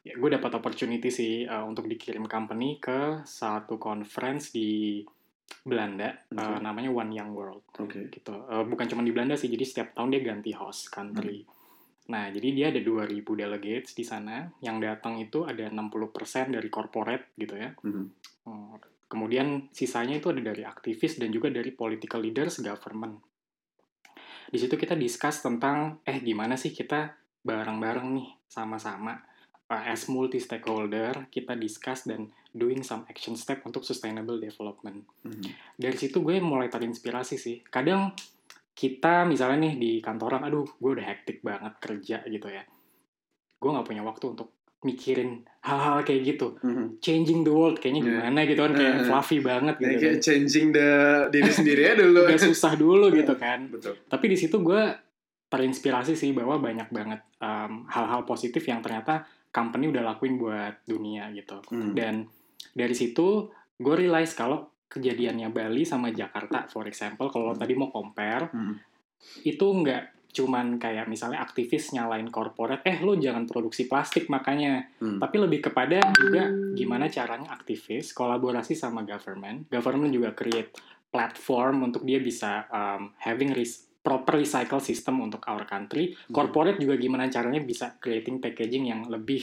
ya, 0.00 0.12
gue 0.12 0.30
dapat 0.30 0.52
opportunity 0.54 1.08
sih 1.08 1.32
eh, 1.42 1.64
untuk 1.64 1.86
dikirim 1.86 2.24
company 2.24 2.76
ke 2.76 3.24
satu 3.24 3.76
conference 3.76 4.50
di 4.50 5.00
Belanda, 5.60 6.12
eh, 6.26 6.36
Oke. 6.36 6.60
namanya 6.60 6.90
One 6.90 7.10
Young 7.10 7.32
World. 7.32 7.64
oke 7.74 8.00
Gitu. 8.06 8.30
Eh, 8.30 8.64
bukan 8.64 8.86
cuma 8.86 9.00
di 9.00 9.10
Belanda 9.10 9.34
sih, 9.34 9.48
jadi 9.48 9.64
setiap 9.64 9.88
tahun 9.94 10.08
dia 10.10 10.22
ganti 10.22 10.52
host 10.52 10.88
country. 10.88 11.42
Nah, 12.08 12.32
jadi 12.32 12.48
dia 12.56 12.66
ada 12.72 12.80
2000 12.80 13.36
delegates 13.36 13.92
di 13.92 14.02
sana. 14.02 14.48
Yang 14.64 14.76
datang 14.88 15.20
itu 15.20 15.44
ada 15.44 15.68
60% 15.68 16.56
dari 16.56 16.68
corporate 16.72 17.36
gitu 17.36 17.54
ya. 17.54 17.70
Mhm. 17.84 18.04
Hmm, 18.48 18.80
Kemudian 19.10 19.66
sisanya 19.74 20.22
itu 20.22 20.30
ada 20.30 20.38
dari 20.38 20.62
aktivis 20.62 21.18
dan 21.18 21.34
juga 21.34 21.50
dari 21.50 21.74
political 21.74 22.22
leaders 22.22 22.62
government. 22.62 23.18
Di 24.46 24.54
situ 24.54 24.78
kita 24.78 24.94
discuss 24.94 25.42
tentang 25.42 25.98
eh 26.06 26.22
gimana 26.22 26.54
sih 26.54 26.70
kita 26.70 27.18
bareng-bareng 27.42 28.06
nih 28.14 28.28
sama-sama 28.46 29.18
uh, 29.66 29.82
as 29.90 30.06
multi 30.06 30.38
stakeholder 30.38 31.26
kita 31.26 31.58
discuss 31.58 32.06
dan 32.06 32.30
doing 32.54 32.86
some 32.86 33.02
action 33.10 33.34
step 33.34 33.66
untuk 33.66 33.82
sustainable 33.82 34.38
development. 34.38 35.02
Mhm. 35.26 35.74
Dari 35.74 35.96
situ 35.98 36.22
gue 36.22 36.38
mulai 36.38 36.70
terinspirasi 36.70 37.34
sih. 37.34 37.66
Kadang 37.66 38.14
kita 38.80 39.28
misalnya 39.28 39.60
nih 39.62 39.74
di 39.76 39.92
kantoran, 39.98 40.40
aduh 40.40 40.64
gue 40.64 40.90
udah 40.90 41.04
hektik 41.04 41.38
banget 41.40 41.76
kerja 41.78 42.24
gitu 42.24 42.48
ya. 42.48 42.64
Gue 43.54 43.68
nggak 43.68 43.84
punya 43.84 44.00
waktu 44.00 44.24
untuk 44.30 44.56
mikirin 44.80 45.30
hal-hal 45.60 46.00
kayak 46.00 46.24
gitu 46.26 46.56
Mhm. 46.56 46.96
changing 46.98 47.44
the 47.44 47.52
world 47.52 47.76
kayaknya 47.76 48.00
gimana 48.02 48.48
gitu 48.48 48.56
kan 48.58 48.72
kayak 48.72 48.94
Iya. 48.96 49.04
fluffy 49.04 49.38
banget 49.38 49.74
gitu 49.76 49.92
kayak 49.92 50.00
kan. 50.00 50.24
changing 50.24 50.66
the 50.72 50.88
diri 51.28 51.52
sendiri 51.52 51.80
ya 51.84 51.92
dulu 51.94 52.24
udah 52.24 52.40
susah 52.40 52.72
dulu 52.74 53.06
gitu 53.20 53.36
kan 53.36 53.68
betul 53.68 53.92
tapi 54.08 54.24
di 54.24 54.40
situ 54.40 54.56
gue 54.56 54.80
terinspirasi 55.46 56.14
sih 56.14 56.32
bahwa 56.32 56.56
banyak 56.58 56.88
banget 56.88 57.20
um, 57.38 57.84
hal-hal 57.86 58.24
positif 58.24 58.64
yang 58.64 58.80
ternyata 58.80 59.20
company 59.48 59.92
udah 59.92 60.00
lakuin 60.06 60.38
buat 60.38 60.80
dunia 60.84 61.28
gitu 61.30 61.60
Hmm. 61.68 61.92
dan 61.92 62.24
dari 62.72 62.96
situ 62.96 63.52
gue 63.76 63.94
realize 63.94 64.32
kalau 64.32 64.69
kejadiannya 64.90 65.48
Bali 65.48 65.86
sama 65.86 66.10
Jakarta 66.10 66.66
for 66.66 66.84
example 66.84 67.30
kalau 67.30 67.54
Hmm. 67.54 67.60
tadi 67.62 67.72
mau 67.72 67.88
compare 67.88 68.50
Hmm. 68.50 68.74
itu 69.42 69.62
nggak 69.62 70.18
cuman 70.30 70.78
kayak 70.78 71.06
misalnya 71.06 71.42
aktivis 71.42 71.90
nyalain 71.90 72.26
corporate 72.26 72.82
eh 72.84 72.98
lo 72.98 73.14
jangan 73.14 73.46
produksi 73.46 73.86
plastik 73.86 74.26
makanya 74.26 74.86
Hmm. 74.98 75.18
tapi 75.18 75.38
lebih 75.38 75.58
kepada 75.64 75.98
juga 76.12 76.46
gimana 76.72 77.06
caranya 77.06 77.50
aktivis 77.50 78.10
kolaborasi 78.10 78.74
sama 78.74 79.02
government 79.02 79.66
government 79.66 80.10
juga 80.10 80.30
create 80.30 80.70
platform 81.10 81.82
untuk 81.82 82.02
dia 82.02 82.18
bisa 82.18 82.62
um, 82.68 83.10
having 83.18 83.50
res- 83.50 83.90
proper 84.00 84.38
recycle 84.38 84.80
system 84.80 85.18
untuk 85.18 85.42
our 85.44 85.66
country 85.66 86.14
Hmm. 86.14 86.32
corporate 86.32 86.78
juga 86.78 86.94
gimana 86.94 87.26
caranya 87.26 87.60
bisa 87.60 87.98
creating 87.98 88.38
packaging 88.38 88.86
yang 88.86 89.02
lebih 89.04 89.42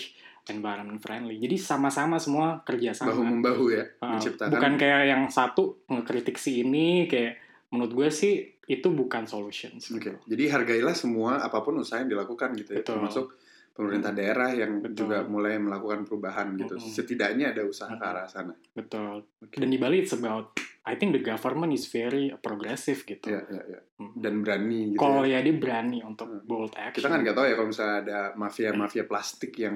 environment 0.50 1.00
friendly 1.00 1.38
jadi 1.38 1.56
sama-sama 1.56 2.18
semua 2.18 2.62
kerja 2.64 2.92
bahu 2.94 3.00
sama 3.14 3.24
membahu 3.24 3.66
ya 3.72 3.84
Uh, 3.98 4.16
menciptakan 4.16 4.52
bukan 4.54 4.74
kayak 4.78 5.02
yang 5.10 5.24
satu 5.28 5.84
ngekritik 5.88 6.38
si 6.38 6.62
ini 6.62 7.06
kayak 7.06 7.40
menurut 7.70 7.92
gue 7.94 8.10
sih 8.10 8.34
itu 8.68 8.88
bukan 8.92 9.24
solutions 9.24 9.92
Oke, 9.96 10.20
jadi 10.28 10.44
hargailah 10.52 10.92
semua 10.92 11.40
apa 11.40 11.64
pun 11.64 11.80
usaha 11.80 12.04
yang 12.04 12.12
dilakukan 12.12 12.52
gitu 12.56 12.76
ya, 12.76 12.84
Betul. 12.84 13.00
termasuk 13.00 13.26
pemerintah 13.72 14.12
daerah 14.12 14.52
yang 14.52 14.84
Betul. 14.84 15.06
juga 15.08 15.24
mulai 15.24 15.56
melakukan 15.56 16.04
perubahan 16.04 16.58
gitu. 16.58 16.76
Mm-mm. 16.76 16.92
Setidaknya 16.92 17.54
ada 17.54 17.62
usaha 17.64 17.88
ke 17.88 17.96
Mm-mm. 17.96 18.10
arah 18.12 18.28
sana. 18.28 18.54
betul 18.74 19.24
Oke. 19.40 19.56
dan 19.56 19.70
di 19.70 19.78
Bali 19.80 20.04
it's 20.04 20.12
about 20.12 20.52
I 20.88 20.96
think 20.96 21.12
the 21.12 21.20
government 21.20 21.70
is 21.70 21.86
very 21.86 22.32
progressive 22.40 23.04
gitu 23.04 23.28
ya, 23.28 23.44
ya. 23.44 23.80
Mm. 24.00 24.12
Dan 24.16 24.34
berani 24.40 24.80
gitu. 24.96 25.00
kalau 25.00 25.22
ya. 25.22 25.44
ya 25.44 25.46
dia 25.46 25.56
berani 25.56 26.00
untuk 26.00 26.32
Hmm. 26.32 26.48
bold 26.48 26.72
action. 26.74 26.98
Kita 26.98 27.12
kan 27.12 27.20
nggak 27.22 27.36
tahu 27.36 27.46
ya 27.46 27.54
kalau 27.54 27.68
misalnya 27.68 27.98
ada 28.02 28.20
mafia-mafia 28.34 29.04
plastik 29.12 29.52
yang, 29.58 29.76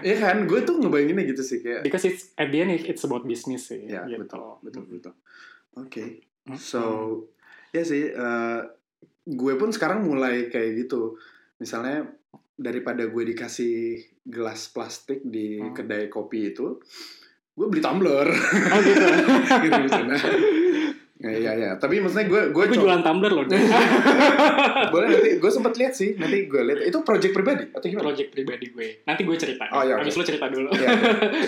Iya 0.00 0.16
kan? 0.16 0.46
Gue 0.46 0.62
tuh 0.62 0.78
ngebayanginnya 0.78 1.26
gitu 1.26 1.42
sih 1.42 1.58
kayak. 1.58 1.82
Because 1.82 2.04
it's 2.04 2.30
at 2.34 2.48
the 2.48 2.62
end 2.62 2.70
it's 2.72 3.02
about 3.02 3.24
business 3.24 3.66
sih. 3.66 3.82
Ya 3.84 4.06
gitu. 4.06 4.22
betul, 4.22 4.62
betul, 4.62 4.82
betul. 4.88 5.14
Oke, 5.74 6.22
Mm. 6.44 6.54
so 6.54 6.80
ya 7.70 7.82
sih. 7.82 8.06
eh, 8.06 8.60
gue 9.26 9.54
pun 9.56 9.68
sekarang 9.68 10.04
mulai 10.04 10.46
kayak 10.46 10.86
gitu. 10.86 11.16
Misalnya 11.56 12.04
daripada 12.54 13.02
gue 13.02 13.24
dikasih 13.26 13.98
gelas 14.22 14.68
plastik 14.68 15.18
di 15.20 15.58
Hmm. 15.58 15.72
kedai 15.72 16.06
kopi 16.06 16.52
itu, 16.52 16.78
gue 17.54 17.66
beli 17.68 17.80
tumbler. 17.80 18.28
Oh 18.68 18.78
gitu. 18.80 19.04
gitu 19.64 19.78
misalnya. 19.80 20.18
Ya, 21.16 21.30
ya, 21.32 21.52
ya. 21.54 21.70
Tapi 21.74 21.98
maksudnya 21.98 22.26
gue 22.26 22.42
gue 22.50 22.64
Gue 22.66 22.76
jualan 22.76 23.00
tumbler 23.00 23.32
loh. 23.32 23.44
boleh 24.92 25.06
nanti 25.08 25.30
gue 25.36 25.50
sempet 25.50 25.72
lihat 25.74 25.92
sih. 25.92 26.12
Nanti 26.14 26.44
gue 26.44 26.60
lihat 26.60 26.80
itu 26.84 26.98
project 27.00 27.32
pribadi 27.32 27.64
atau 27.66 27.80
gimana? 27.80 28.04
Project 28.04 28.28
pribadi 28.28 28.66
gue. 28.68 28.88
Nanti 29.04 29.22
gue 29.22 29.36
cerita. 29.36 29.64
Oh, 29.70 29.80
iya, 29.80 29.96
Habis 29.96 30.14
lo 30.14 30.24
cerita 30.24 30.46
dulu. 30.48 30.68
ya, 30.74 30.88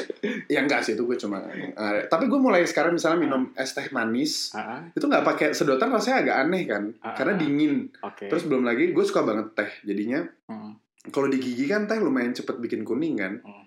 ya 0.54 0.60
enggak 0.60 0.80
sih 0.80 0.94
itu 0.94 1.02
gue 1.02 1.18
cuma. 1.18 1.44
eh, 1.50 2.06
tapi 2.06 2.24
gue 2.24 2.38
mulai 2.38 2.64
sekarang 2.64 2.94
misalnya 2.94 3.18
minum 3.20 3.50
es 3.52 3.70
teh 3.70 3.90
manis 3.90 4.54
Ah, 4.54 4.86
itu 4.88 5.02
nggak 5.02 5.24
pakai 5.24 5.48
sedotan 5.50 5.90
rasanya 5.90 6.16
agak 6.22 6.36
aneh 6.40 6.62
kan 6.64 6.82
Ah, 7.02 7.12
karena 7.12 7.34
ah. 7.34 7.38
dingin. 7.38 7.74
Oke. 8.00 8.26
Terus 8.26 8.46
belum 8.46 8.62
lagi 8.62 8.90
gue 8.90 9.04
suka 9.04 9.22
banget 9.22 9.52
teh. 9.52 9.70
Jadinya 9.84 10.22
Hmm, 10.46 10.78
kalau 11.06 11.26
di 11.26 11.36
gigi 11.36 11.66
kan 11.66 11.84
teh 11.84 11.98
lumayan 11.98 12.30
cepet 12.30 12.56
bikin 12.56 12.80
kuning 12.80 13.18
kan. 13.18 13.34
hmm, 13.36 13.50
hmm. 13.60 13.65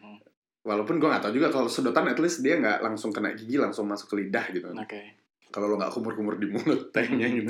Walaupun 0.59 0.95
gue 0.95 1.07
nggak 1.07 1.23
tahu 1.23 1.33
juga 1.33 1.47
kalau 1.49 1.65
sedotan 1.65 2.05
at 2.05 2.17
least 2.17 2.39
dia 2.39 2.55
nggak 2.55 2.79
langsung 2.79 3.09
kena 3.09 3.31
gigi 3.31 3.55
langsung 3.55 3.85
masuk 3.85 4.09
ke 4.09 4.15
lidah 4.17 4.45
gitu. 4.49 4.69
Oke. 4.69 5.17
kalau 5.49 5.65
lo 5.65 5.75
nggak 5.75 5.89
kumur-kumur 5.91 6.37
di 6.37 6.45
mulut 6.45 6.87
tehnya 6.93 7.25
gitu. 7.25 7.49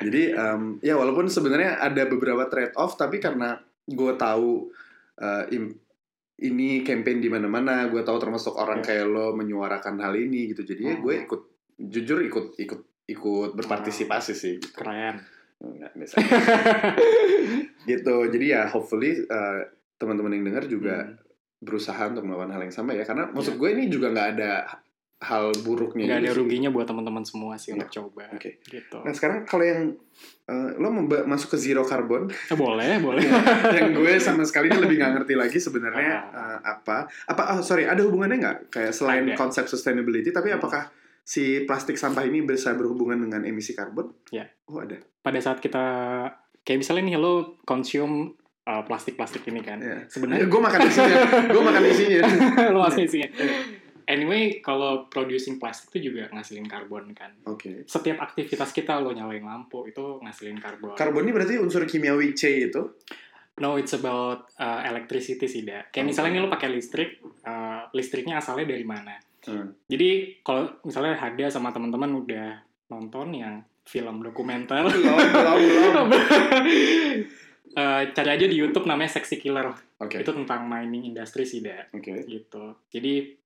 Jadi 0.00 0.22
em, 0.28 0.62
ya 0.80 0.94
walaupun 0.94 1.26
sebenarnya 1.26 1.78
ada 1.78 2.02
beberapa 2.04 2.46
trade 2.46 2.74
off 2.74 2.94
tapi 2.94 3.16
karena 3.16 3.54
gue 3.84 4.12
tahu 4.16 4.74
eh, 5.16 5.44
im- 5.52 5.78
ini 6.36 6.82
campaign 6.82 7.18
di 7.18 7.30
mana-mana, 7.30 7.86
gue 7.86 8.02
tahu 8.02 8.18
termasuk 8.18 8.52
orang 8.54 8.80
Ya. 8.80 8.92
kayak 8.92 9.06
lo 9.06 9.32
menyuarakan 9.32 9.96
hal 9.98 10.12
ini 10.14 10.50
gitu. 10.50 10.66
Jadinya 10.66 10.92
Hmm. 10.92 11.00
gue 11.00 11.14
ikut 11.22 11.42
jujur 11.78 12.18
ikut 12.22 12.46
ikut 12.58 12.80
ikut 13.06 13.50
berpartisipasi 13.54 14.32
sih. 14.34 14.54
Gitu. 14.58 14.74
Keren. 14.74 15.22
Nggak, 15.56 15.92
biasa. 15.94 16.14
gitu. 17.86 18.14
Jadi 18.28 18.46
ya 18.46 18.66
hopefully 18.66 19.22
eh, 19.22 19.60
teman-teman 19.96 20.32
yang 20.32 20.44
dengar 20.44 20.64
juga 20.66 21.06
Hmm. 21.06 21.16
Berusaha 21.58 21.98
untuk 22.06 22.22
melakukan 22.22 22.52
hal 22.52 22.62
yang 22.62 22.74
sama 22.74 22.92
ya 22.92 23.02
karena 23.02 23.28
maksud 23.28 23.54
gue 23.54 23.68
ini 23.70 23.86
juga 23.86 24.10
nggak 24.10 24.28
ada 24.34 24.52
hal 25.18 25.48
buruknya 25.58 26.04
nggak 26.04 26.18
gitu 26.18 26.22
ada 26.22 26.30
sih. 26.30 26.38
ruginya 26.38 26.68
buat 26.68 26.84
teman-teman 26.84 27.24
semua 27.24 27.56
sih 27.56 27.72
Iya. 27.72 27.76
untuk 27.78 27.90
coba 27.90 28.24
Oke. 28.30 28.60
gitu 28.62 28.98
Nah 28.98 29.10
sekarang 29.10 29.38
kalau 29.42 29.64
yang 29.64 29.80
eh, 30.44 30.70
lo 30.74 30.88
memba- 30.90 31.24
masuk 31.24 31.50
ke 31.50 31.58
zero 31.58 31.80
carbon, 31.82 32.28
Eh, 32.28 32.54
boleh 32.54 33.00
boleh 33.06 33.24
yang 33.72 33.90
gue 33.92 34.12
sama 34.18 34.44
sekali 34.44 34.68
lebih 34.68 34.94
nggak 34.94 35.12
ngerti 35.16 35.34
lagi 35.34 35.56
sebenarnya 35.56 36.12
eh, 36.22 36.58
apa? 36.62 37.08
Apa? 37.24 37.42
Oh, 37.50 37.60
sorry, 37.60 37.82
ada 37.82 37.98
hubungannya 37.98 38.36
nggak? 38.36 38.58
Kayak 38.68 38.92
selain 38.92 39.24
Ada. 39.26 39.34
konsep 39.34 39.64
sustainability, 39.64 40.28
tapi 40.28 40.48
Hmm. 40.48 40.60
apakah 40.60 40.92
si 41.22 41.64
plastik 41.64 41.96
sampah 41.96 42.22
ini 42.22 42.44
bisa 42.44 42.70
berhubungan 42.72 43.18
dengan 43.18 43.42
emisi 43.42 43.72
karbon? 43.72 44.12
Ya. 44.28 44.46
Oh 44.66 44.78
ada. 44.78 45.00
pada 45.18 45.40
saat 45.40 45.58
kita 45.58 45.82
kayak 46.60 46.78
misalnya 46.78 47.02
nih 47.04 47.16
lo 47.16 47.34
konsum 47.62 48.36
uh, 48.66 48.82
plastik-plastik 48.82 49.42
ini 49.44 49.60
kan 49.60 49.78
Ya. 49.78 50.02
sebenarnya 50.04 50.44
gue 50.44 50.60
makan 50.60 50.80
isinya. 50.84 51.16
gue 51.46 51.62
makan 51.70 51.82
isinya. 51.84 52.22
lo 52.68 52.78
masih 52.82 53.02
isinya 53.04 53.28
anyway 54.04 54.60
kalau 54.60 55.06
producing 55.06 55.56
plastik 55.56 55.90
itu 55.92 56.10
juga 56.10 56.30
ngasilin 56.30 56.66
karbon 56.66 57.10
kan 57.10 57.34
Oke. 57.44 57.82
setiap 57.84 58.20
aktivitas 58.20 58.70
kita 58.70 58.98
lo 58.98 59.10
nyalain 59.10 59.42
lampu 59.42 59.82
itu 59.84 60.20
ngasilin 60.20 60.58
karbon 60.58 60.94
Karbon 60.94 61.22
ini 61.22 61.32
berarti 61.32 61.54
unsur 61.56 61.82
kimiawi 61.82 62.30
C 62.30 62.66
itu? 62.66 62.82
no 63.56 63.74
it's 63.74 63.90
about 63.90 64.52
uh, 64.56 64.84
electricity 64.84 65.48
sih 65.48 65.62
dah 65.62 65.88
kayak 65.88 66.04
Oke. 66.04 66.10
misalnya 66.12 66.38
lo 66.38 66.46
pakai 66.46 66.68
listrik 66.68 67.18
uh, 67.42 67.88
listriknya 67.90 68.36
asalnya 68.36 68.68
dari 68.68 68.84
mana 68.84 69.16
Hmm. 69.46 69.70
jadi 69.86 70.42
kalau 70.42 70.66
misalnya 70.82 71.14
Hada 71.14 71.46
sama 71.46 71.70
teman-teman 71.70 72.10
udah 72.16 72.58
nonton 72.88 73.30
yang 73.30 73.62
film 73.86 74.18
dokumenter 74.18 74.82
Belum, 74.82 75.14
belum, 75.14 75.66
belum. 75.70 76.06
Eh, 77.76 78.02
cari 78.16 78.30
aja 78.32 78.48
di 78.48 78.56
YouTube 78.56 78.88
namanya 78.88 79.20
Sexy 79.20 79.36
Killer. 79.36 79.68
Oke. 80.00 80.20
itu 80.20 80.32
tentang 80.32 80.64
mining 80.64 81.12
industry 81.12 81.44
sih 81.44 81.60
dah 81.60 81.92
Oke. 81.92 82.24
gitu. 82.24 82.72
Jadi 82.88 83.36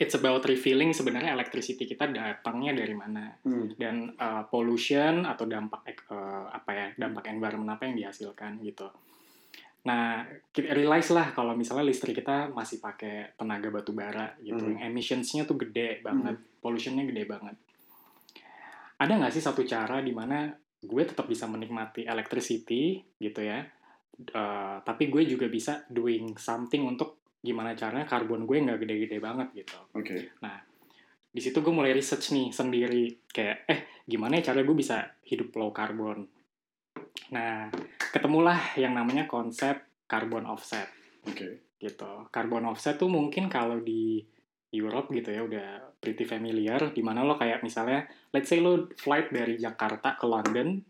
it's 0.00 0.16
about 0.16 0.40
revealing 0.48 0.96
sebenarnya 0.96 1.36
electricity 1.36 1.84
kita 1.84 2.08
datangnya 2.08 2.72
dari 2.72 2.96
mana. 2.96 3.28
Hmm. 3.44 3.76
dan 3.76 4.16
uh, 4.16 4.48
pollution 4.48 5.28
atau 5.28 5.44
dampak 5.44 5.84
uh, 6.08 6.48
apa 6.48 6.70
ya 6.72 6.86
dampak 6.96 7.28
environment 7.28 7.76
apa 7.76 7.92
yang 7.92 8.00
dihasilkan 8.00 8.56
gitu. 8.64 8.88
Nah 9.84 10.24
kita 10.48 10.72
realize 10.72 11.12
lah 11.12 11.36
kalau 11.36 11.52
misalnya 11.52 11.84
listrik 11.84 12.24
kita 12.24 12.48
masih 12.56 12.80
pakai 12.80 13.36
tenaga 13.36 13.68
batu 13.68 13.92
bara 13.92 14.32
gitu. 14.40 14.64
Hmm. 14.64 14.80
yang 14.80 14.96
emissionsnya 14.96 15.44
tuh 15.44 15.60
gede 15.60 16.00
banget. 16.00 16.40
Pollutionnya 16.64 17.04
gede 17.04 17.28
banget. 17.28 17.56
Ada 18.96 19.12
nggak 19.12 19.32
sih 19.36 19.44
satu 19.44 19.60
cara 19.68 20.00
di 20.00 20.16
mana 20.16 20.48
gue 20.82 21.02
tetap 21.06 21.30
bisa 21.30 21.46
menikmati 21.46 22.02
electricity 22.02 22.98
gitu 23.22 23.40
ya. 23.40 23.62
Uh, 24.34 24.82
tapi 24.82 25.08
gue 25.08 25.24
juga 25.24 25.46
bisa 25.48 25.86
doing 25.88 26.36
something 26.36 26.84
untuk 26.84 27.22
gimana 27.42 27.74
caranya 27.74 28.06
karbon 28.06 28.46
gue 28.46 28.58
nggak 28.58 28.78
gede-gede 28.82 29.18
banget 29.22 29.48
gitu. 29.62 29.78
Oke. 29.94 30.34
di 31.32 31.40
situ 31.40 31.64
gue 31.64 31.72
mulai 31.72 31.96
research 31.96 32.34
nih 32.36 32.52
sendiri. 32.52 33.24
Kayak 33.30 33.64
eh 33.64 33.80
gimana 34.04 34.36
ya 34.42 34.52
cara 34.52 34.60
gue 34.60 34.76
bisa 34.76 35.16
hidup 35.24 35.54
low 35.56 35.72
carbon? 35.72 36.28
Nah 37.32 37.72
ketemulah 38.12 38.76
yang 38.76 38.92
namanya 38.92 39.24
konsep 39.24 39.80
carbon 40.04 40.44
offset 40.44 40.92
Oke. 41.24 41.78
gitu. 41.80 42.28
Carbon 42.28 42.68
offset 42.68 43.00
tuh 43.00 43.08
mungkin 43.08 43.48
kalau 43.48 43.80
di 43.80 44.20
Europe 44.72 45.12
gitu 45.12 45.28
ya 45.28 45.44
udah 45.44 45.68
pretty 46.00 46.24
familiar 46.24 46.90
di 46.90 47.04
mana 47.04 47.22
lo 47.22 47.36
kayak 47.36 47.60
misalnya 47.60 48.08
let's 48.32 48.48
say 48.48 48.58
lo 48.58 48.88
flight 48.96 49.28
dari 49.28 49.60
Jakarta 49.60 50.16
ke 50.16 50.24
London 50.24 50.80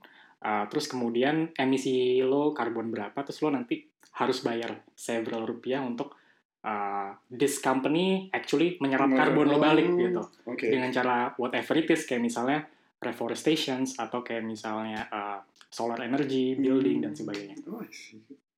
uh, 0.40 0.64
terus 0.70 0.86
kemudian 0.86 1.50
emisi 1.58 2.22
lo 2.22 2.54
karbon 2.54 2.88
berapa 2.88 3.18
terus 3.26 3.42
lo 3.42 3.50
nanti 3.50 3.82
harus 4.16 4.40
bayar 4.40 4.86
several 4.94 5.42
rupiah 5.44 5.82
untuk 5.82 6.14
uh, 6.62 7.10
this 7.26 7.58
company 7.58 8.30
actually 8.30 8.78
menyerap 8.78 9.10
karbon 9.10 9.50
lo 9.50 9.58
balik 9.58 9.90
Oh, 9.90 9.98
gitu 9.98 10.22
Oke. 10.46 10.66
dengan 10.70 10.94
cara 10.94 11.34
whatever 11.36 11.74
it 11.76 11.90
is 11.90 12.06
kayak 12.06 12.22
misalnya 12.22 12.62
reforestations 13.02 13.98
atau 13.98 14.22
kayak 14.22 14.46
misalnya 14.46 15.10
uh, 15.10 15.42
solar 15.68 15.98
energy 16.00 16.54
building 16.54 17.02
dan 17.02 17.12
sebagainya 17.12 17.58
Oh. 17.66 17.82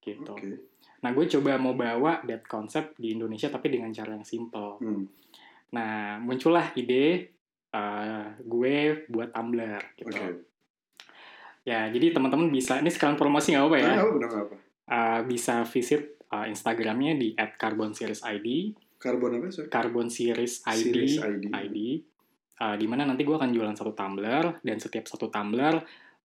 Gitu. 0.05 0.37
Oke. 0.37 0.77
Nah 1.01 1.11
gue 1.17 1.25
coba 1.33 1.57
mau 1.57 1.73
bawa 1.73 2.21
that 2.29 2.45
concept 2.45 3.01
di 3.01 3.17
Indonesia 3.17 3.49
tapi 3.49 3.73
dengan 3.73 3.91
cara 3.91 4.13
yang 4.13 4.25
simple. 4.29 4.79
Hmm. 4.85 5.05
Nah 5.73 6.21
muncullah 6.21 6.77
ide 6.77 7.35
uh, 7.73 8.37
gue 8.39 9.09
buat 9.09 9.33
Tumblr 9.33 9.81
gitu. 9.97 10.13
Oke. 10.13 10.29
Ya 11.65 11.89
jadi 11.89 12.13
teman-teman 12.13 12.53
bisa 12.53 12.79
ini 12.79 12.93
sekalian 12.93 13.17
promosi 13.17 13.57
nggak 13.57 13.65
apa 13.65 13.77
ya? 13.81 13.93
Nggak 14.05 14.31
apa, 14.31 14.39
apa. 14.45 14.57
Uh, 14.85 15.21
bisa 15.25 15.65
visit 15.65 16.21
uh, 16.29 16.45
Instagramnya 16.45 17.17
di 17.17 17.33
@carbonseriesID, 17.33 18.77
Karbon 19.05 19.37
apa, 19.37 19.49
sorry? 19.53 19.69
Carbon 19.69 20.09
Series 20.09 20.65
ID, 20.65 20.81
Series 20.81 21.15
ID. 21.21 21.45
ID. 21.53 21.79
Uh, 22.55 22.77
di 22.81 22.87
mana 22.89 23.05
nanti 23.05 23.27
gue 23.27 23.37
akan 23.37 23.51
jualan 23.51 23.77
satu 23.77 23.93
tumbler 23.93 24.63
dan 24.63 24.79
setiap 24.79 25.05
satu 25.11 25.27
tumbler 25.29 25.75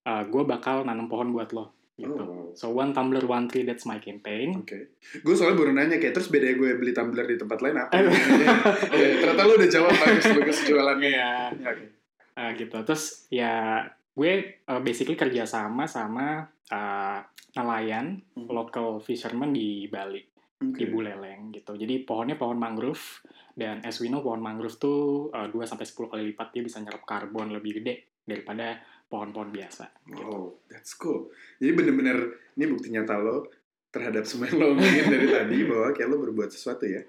uh, 0.06 0.24
gue 0.30 0.44
bakal 0.46 0.86
nanam 0.86 1.10
pohon 1.10 1.34
buat 1.34 1.52
lo 1.52 1.79
gitu. 2.00 2.16
Oh. 2.16 2.50
So 2.56 2.72
one 2.72 2.96
tumbler 2.96 3.28
one 3.28 3.46
tree 3.46 3.68
that's 3.68 3.84
my 3.84 4.00
campaign. 4.00 4.64
Oke. 4.64 4.96
Gue 5.20 5.36
soalnya 5.36 5.60
baru 5.60 5.72
nanya 5.76 6.00
kayak 6.00 6.16
terus 6.16 6.32
bedanya 6.32 6.56
gue 6.56 6.80
beli 6.80 6.96
tumbler 6.96 7.28
di 7.28 7.36
tempat 7.36 7.60
lain 7.60 7.76
apa? 7.78 7.92
Eh. 7.94 8.04
Iya, 8.96 9.10
ternyata 9.20 9.42
lu 9.44 9.54
udah 9.60 9.70
jawab 9.70 9.94
bagus 9.94 10.26
bagus 10.32 10.58
jualannya. 10.64 11.12
Iya. 11.12 11.32
Ya, 11.60 11.70
Oke. 11.70 11.86
Uh, 12.34 12.50
gitu. 12.56 12.78
Terus 12.88 13.04
ya 13.28 13.84
gue 14.16 14.32
uh, 14.66 14.82
basically 14.82 15.20
kerja 15.20 15.44
sama 15.44 15.84
sama 15.86 16.48
uh, 16.72 17.20
nelayan 17.54 18.24
Hmm. 18.36 18.48
local 18.48 19.04
fisherman 19.04 19.52
di 19.52 19.90
Bali 19.92 20.24
Oke. 20.64 20.80
di 20.80 20.86
Buleleng 20.88 21.52
gitu. 21.52 21.76
Jadi 21.76 22.08
pohonnya 22.08 22.40
pohon 22.40 22.56
mangrove 22.56 23.24
dan 23.56 23.84
as 23.84 24.00
we 24.00 24.08
know 24.08 24.24
pohon 24.24 24.40
mangrove 24.40 24.80
tuh 24.80 25.28
uh, 25.32 25.48
2 25.52 25.56
sampai 25.68 25.84
10 25.84 26.12
kali 26.12 26.24
lipat 26.32 26.48
dia 26.56 26.64
bisa 26.64 26.80
nyerap 26.80 27.04
karbon 27.04 27.52
lebih 27.52 27.84
gede 27.84 28.19
daripada 28.24 28.80
pohon-pohon 29.06 29.50
biasa. 29.50 29.90
Gitu. 30.06 30.20
Wow, 30.20 30.62
that's 30.66 30.94
cool. 30.94 31.30
Jadi 31.58 31.72
bener-bener 31.74 32.18
ini 32.54 32.66
bukti 32.68 32.90
nyata 32.90 33.18
lo 33.18 33.48
terhadap 33.90 34.22
semua 34.22 34.46
yang 34.46 34.58
lo 34.58 34.68
omongin 34.72 35.06
dari 35.08 35.28
tadi 35.38 35.58
bahwa 35.64 35.90
kayak 35.92 36.08
lo 36.08 36.18
berbuat 36.20 36.50
sesuatu 36.50 36.86
ya. 36.86 37.02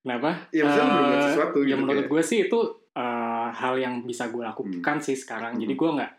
Kenapa? 0.00 0.46
Iya, 0.50 0.62
maksudnya 0.64 0.84
lo 0.84 0.94
berbuat 0.96 1.16
Uh, 1.16 1.26
sesuatu 1.26 1.58
ya 1.60 1.66
gitu. 1.66 1.76
menurut 1.78 1.96
kayak. 1.98 2.12
gue 2.12 2.22
sih 2.22 2.38
itu 2.44 2.58
uh, 2.92 3.48
hal 3.50 3.74
yang 3.76 3.94
bisa 4.02 4.28
gue 4.28 4.42
lakukan 4.42 4.96
sih 5.00 5.14
sekarang. 5.14 5.56
Jadi 5.56 5.72
Hmm. 5.72 5.80
gue 5.80 5.90
nggak 5.96 6.12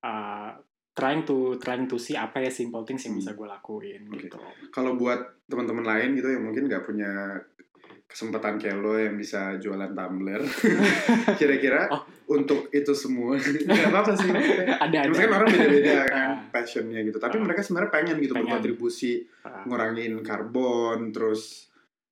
uh, 0.00 0.50
trying 0.92 1.22
to 1.22 1.36
trying 1.56 1.84
to 1.84 1.96
see 1.96 2.14
apa 2.14 2.40
ya 2.40 2.48
simple 2.48 2.80
things 2.80 3.02
yang 3.02 3.12
Hmm. 3.12 3.20
bisa 3.20 3.30
gue 3.32 3.44
lakuin 3.44 4.02
Oke. 4.06 4.16
gitu. 4.22 4.38
Kalau 4.70 4.94
buat 4.94 5.18
teman-teman 5.44 5.84
lain 5.84 6.14
gitu 6.14 6.30
yang 6.30 6.42
mungkin 6.42 6.64
nggak 6.64 6.82
punya 6.82 7.10
kesempatan 8.06 8.56
kayak 8.56 8.78
lo 8.78 8.94
yang 8.94 9.14
bisa 9.14 9.54
jualan 9.56 9.90
tumbler, 9.90 10.40
kira-kira 11.40 11.90
Oh. 11.90 12.02
untuk 12.32 12.70
itu 12.70 12.92
semua 12.92 13.34
nggak 13.66 13.90
apa-apa 13.90 14.12
sih. 14.14 14.30
ada 14.72 14.96
ada. 15.02 15.12
Kan 15.12 15.30
orang 15.32 15.48
beda-beda 15.48 15.94
kan 16.08 16.16
Ah. 16.16 16.36
passionnya 16.48 17.02
gitu. 17.02 17.16
Tapi 17.16 17.36
Ah. 17.36 17.42
mereka 17.42 17.60
sebenarnya 17.60 17.90
pengen 17.92 18.16
gitu 18.18 18.32
Pengen. 18.32 18.46
berkontribusi 18.48 19.12
Ah. 19.42 19.62
ngurangin 19.62 20.22
karbon 20.22 21.10
terus 21.10 21.68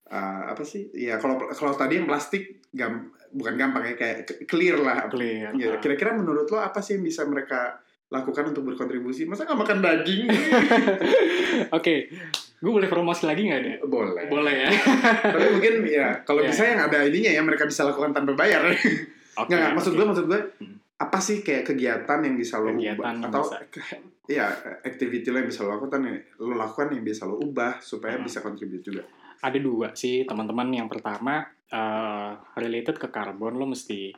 uh, 0.07 0.47
apa 0.47 0.63
sih 0.63 0.91
ya 0.93 1.17
kalau 1.17 1.39
kalau 1.49 1.73
tadi 1.73 1.97
yang 1.97 2.07
plastik 2.07 2.63
gam 2.71 3.09
bukan 3.31 3.55
gampang 3.55 3.83
ya 3.85 3.95
kayak 3.95 4.19
clear 4.45 4.77
lah 4.77 5.07
clear. 5.09 5.51
Ya, 5.53 5.79
kira-kira 5.79 6.13
menurut 6.13 6.47
lo 6.47 6.59
apa 6.59 6.79
sih 6.79 6.95
yang 6.95 7.03
bisa 7.03 7.23
mereka 7.25 7.79
lakukan 8.07 8.47
untuk 8.47 8.63
berkontribusi 8.65 9.25
masa 9.25 9.43
nggak 9.43 9.59
makan 9.59 9.79
daging 9.81 10.23
Oke, 11.73 12.07
gue 12.65 12.73
boleh 12.73 12.89
promosi 12.89 13.23
lagi 13.25 13.45
nggak 13.45 13.61
deh? 13.61 13.77
boleh 13.85 14.25
Boleh 14.27 14.55
ya. 14.59 14.69
tapi 15.23 15.47
mungkin 15.53 15.75
ya 15.85 16.09
kalau 16.23 16.41
Ya. 16.41 16.49
bisa 16.49 16.63
yang 16.65 16.81
ada 16.83 17.05
ininya 17.05 17.29
ya 17.31 17.43
mereka 17.43 17.65
bisa 17.65 17.85
lakukan 17.85 18.11
tanpa 18.11 18.33
bayar 18.35 18.65
Oke. 18.65 19.45
nggak 19.45 19.53
nggak, 19.53 19.73
maksud 19.75 19.93
gue 19.93 20.07
maksud 20.07 20.27
gue 20.27 20.41
Hmm. 20.57 20.81
apa 20.97 21.19
sih 21.19 21.43
kayak 21.43 21.67
kegiatan 21.67 22.19
yang 22.19 22.35
bisa 22.35 22.57
lo 22.57 22.71
Kegiatan 22.71 22.97
ubah 22.97 23.29
atau 23.29 23.43
bisa. 23.45 23.97
ya 24.27 24.47
activity 24.81 25.29
lo 25.29 25.37
yang 25.37 25.51
bisa 25.51 25.61
lo 25.61 25.75
lakukan 25.75 26.01
yang 26.01 26.17
lo 26.41 26.55
lakukan 26.55 26.89
yang 26.89 27.03
bisa 27.03 27.23
lo 27.23 27.37
ubah 27.37 27.77
supaya 27.79 28.17
Hmm. 28.17 28.25
bisa 28.25 28.41
contribute 28.41 28.81
juga 28.83 29.05
Ada 29.37 29.61
dua 29.61 29.93
sih 29.93 30.25
teman-teman. 30.25 30.73
Yang 30.73 30.89
pertama 30.91 31.45
uh, 31.69 32.33
related 32.55 32.97
ke 32.97 33.09
karbon 33.09 33.55
lo 33.55 33.67
mesti 33.67 34.09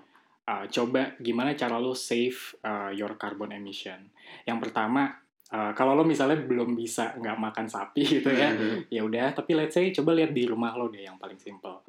uh, 0.44 0.64
coba 0.68 1.18
gimana 1.18 1.50
cara 1.52 1.76
lo 1.76 1.92
save 1.92 2.36
uh, 2.60 2.92
your 2.92 3.16
carbon 3.16 3.50
emission. 3.50 4.06
Yang 4.44 4.58
pertama 4.62 5.10
uh, 5.50 5.72
kalau 5.72 5.94
lo 5.94 6.02
misalnya 6.02 6.38
belum 6.40 6.74
bisa 6.74 7.14
nggak 7.16 7.36
makan 7.36 7.66
sapi 7.66 8.02
gitu 8.18 8.30
ya, 8.30 8.50
ya 8.88 9.02
udah. 9.02 9.34
Tapi 9.34 9.52
let's 9.54 9.74
say 9.74 9.90
coba 9.90 10.14
lihat 10.14 10.32
di 10.32 10.46
rumah 10.46 10.74
lo 10.74 10.88
deh 10.88 11.04
yang 11.04 11.18
paling 11.18 11.38
simple. 11.38 11.82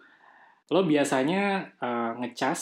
Lo 0.68 0.84
biasanya 0.84 1.74
uh, 1.80 2.12
ngecas 2.20 2.62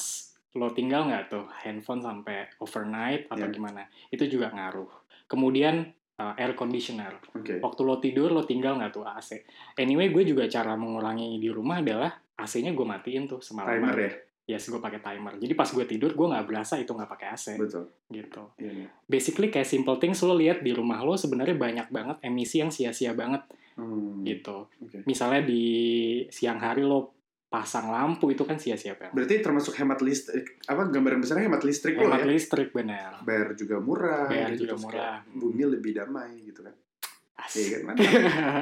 lo 0.55 0.71
tinggal 0.71 1.12
nggak 1.12 1.27
tuh 1.27 1.45
handphone 1.63 1.99
sampai 1.99 2.47
overnight 2.60 3.27
atau 3.27 3.47
Ya. 3.47 3.51
gimana? 3.51 3.84
Itu 4.08 4.23
juga 4.25 4.53
ngaruh. 4.55 4.88
Kemudian 5.27 5.84
uh, 6.15 6.31
air 6.39 6.55
conditioner. 6.55 7.19
oke 7.36 7.60
Waktu 7.60 7.81
lo 7.84 7.99
tidur 7.99 8.31
lo 8.31 8.47
tinggal 8.47 8.79
nggak 8.79 8.93
tuh 8.93 9.03
AC. 9.03 9.43
Anyway 9.75 10.13
gue 10.15 10.23
juga 10.23 10.47
cara 10.47 10.79
mengurangi 10.79 11.36
di 11.36 11.49
rumah 11.51 11.84
adalah 11.84 12.08
AC-nya 12.36 12.71
gue 12.71 12.86
matiin 12.88 13.27
tuh 13.27 13.39
semalaman. 13.43 13.89
timer 13.91 13.97
ya 13.99 14.12
Yes, 14.45 14.69
gue 14.69 14.77
pakai 14.77 15.01
timer. 15.01 15.41
Jadi 15.41 15.53
pas 15.58 15.65
gue 15.65 15.86
tidur 15.89 16.13
gue 16.13 16.27
nggak 16.29 16.45
berasa 16.45 16.77
itu 16.77 16.93
nggak 16.93 17.10
pakai 17.10 17.27
AC 17.34 17.45
betul 17.58 17.89
gitu. 18.13 18.53
Iya, 18.62 18.71
iya. 18.86 18.88
Basically 19.10 19.49
kayak 19.49 19.65
simple 19.65 19.97
things 19.97 20.21
lo 20.21 20.38
lihat 20.38 20.62
di 20.62 20.69
rumah 20.69 21.01
lo 21.01 21.17
sebenarnya 21.17 21.58
banyak 21.58 21.88
banget 21.89 22.17
emisi 22.21 22.62
yang 22.62 22.69
sia-sia 22.69 23.17
banget 23.17 23.41
Hmm, 23.75 24.23
gitu. 24.23 24.71
oke. 24.71 25.03
Misalnya 25.03 25.43
di 25.43 25.65
siang 26.31 26.63
hari 26.63 26.79
lo 26.86 27.12
pasang 27.51 27.91
lampu 27.91 28.31
itu 28.31 28.47
kan 28.47 28.55
sia-sia 28.55 28.95
banget. 28.95 29.17
Berarti 29.17 29.36
termasuk 29.43 29.73
hemat 29.75 29.99
listrik 29.99 30.62
apa 30.69 30.88
gambaran 30.88 31.19
besarnya 31.19 31.49
hemat 31.51 31.63
listrik 31.67 31.99
lo 31.99 32.08
Hemat 32.08 32.23
ya? 32.23 32.27
listrik 32.29 32.69
bener. 32.71 33.12
Bayar 33.25 33.51
juga 33.58 33.81
murah. 33.84 34.29
Bayar 34.31 34.49
gitu, 34.55 34.69
juga 34.69 34.75
murah. 34.79 35.15
Bumi 35.27 35.63
lebih 35.67 35.91
damai 35.97 36.39
gitu 36.45 36.63
kan. 36.63 36.75
Iya 37.36 37.43
Asik. 37.45 37.67
kan 37.69 37.82
mantap. 37.86 38.12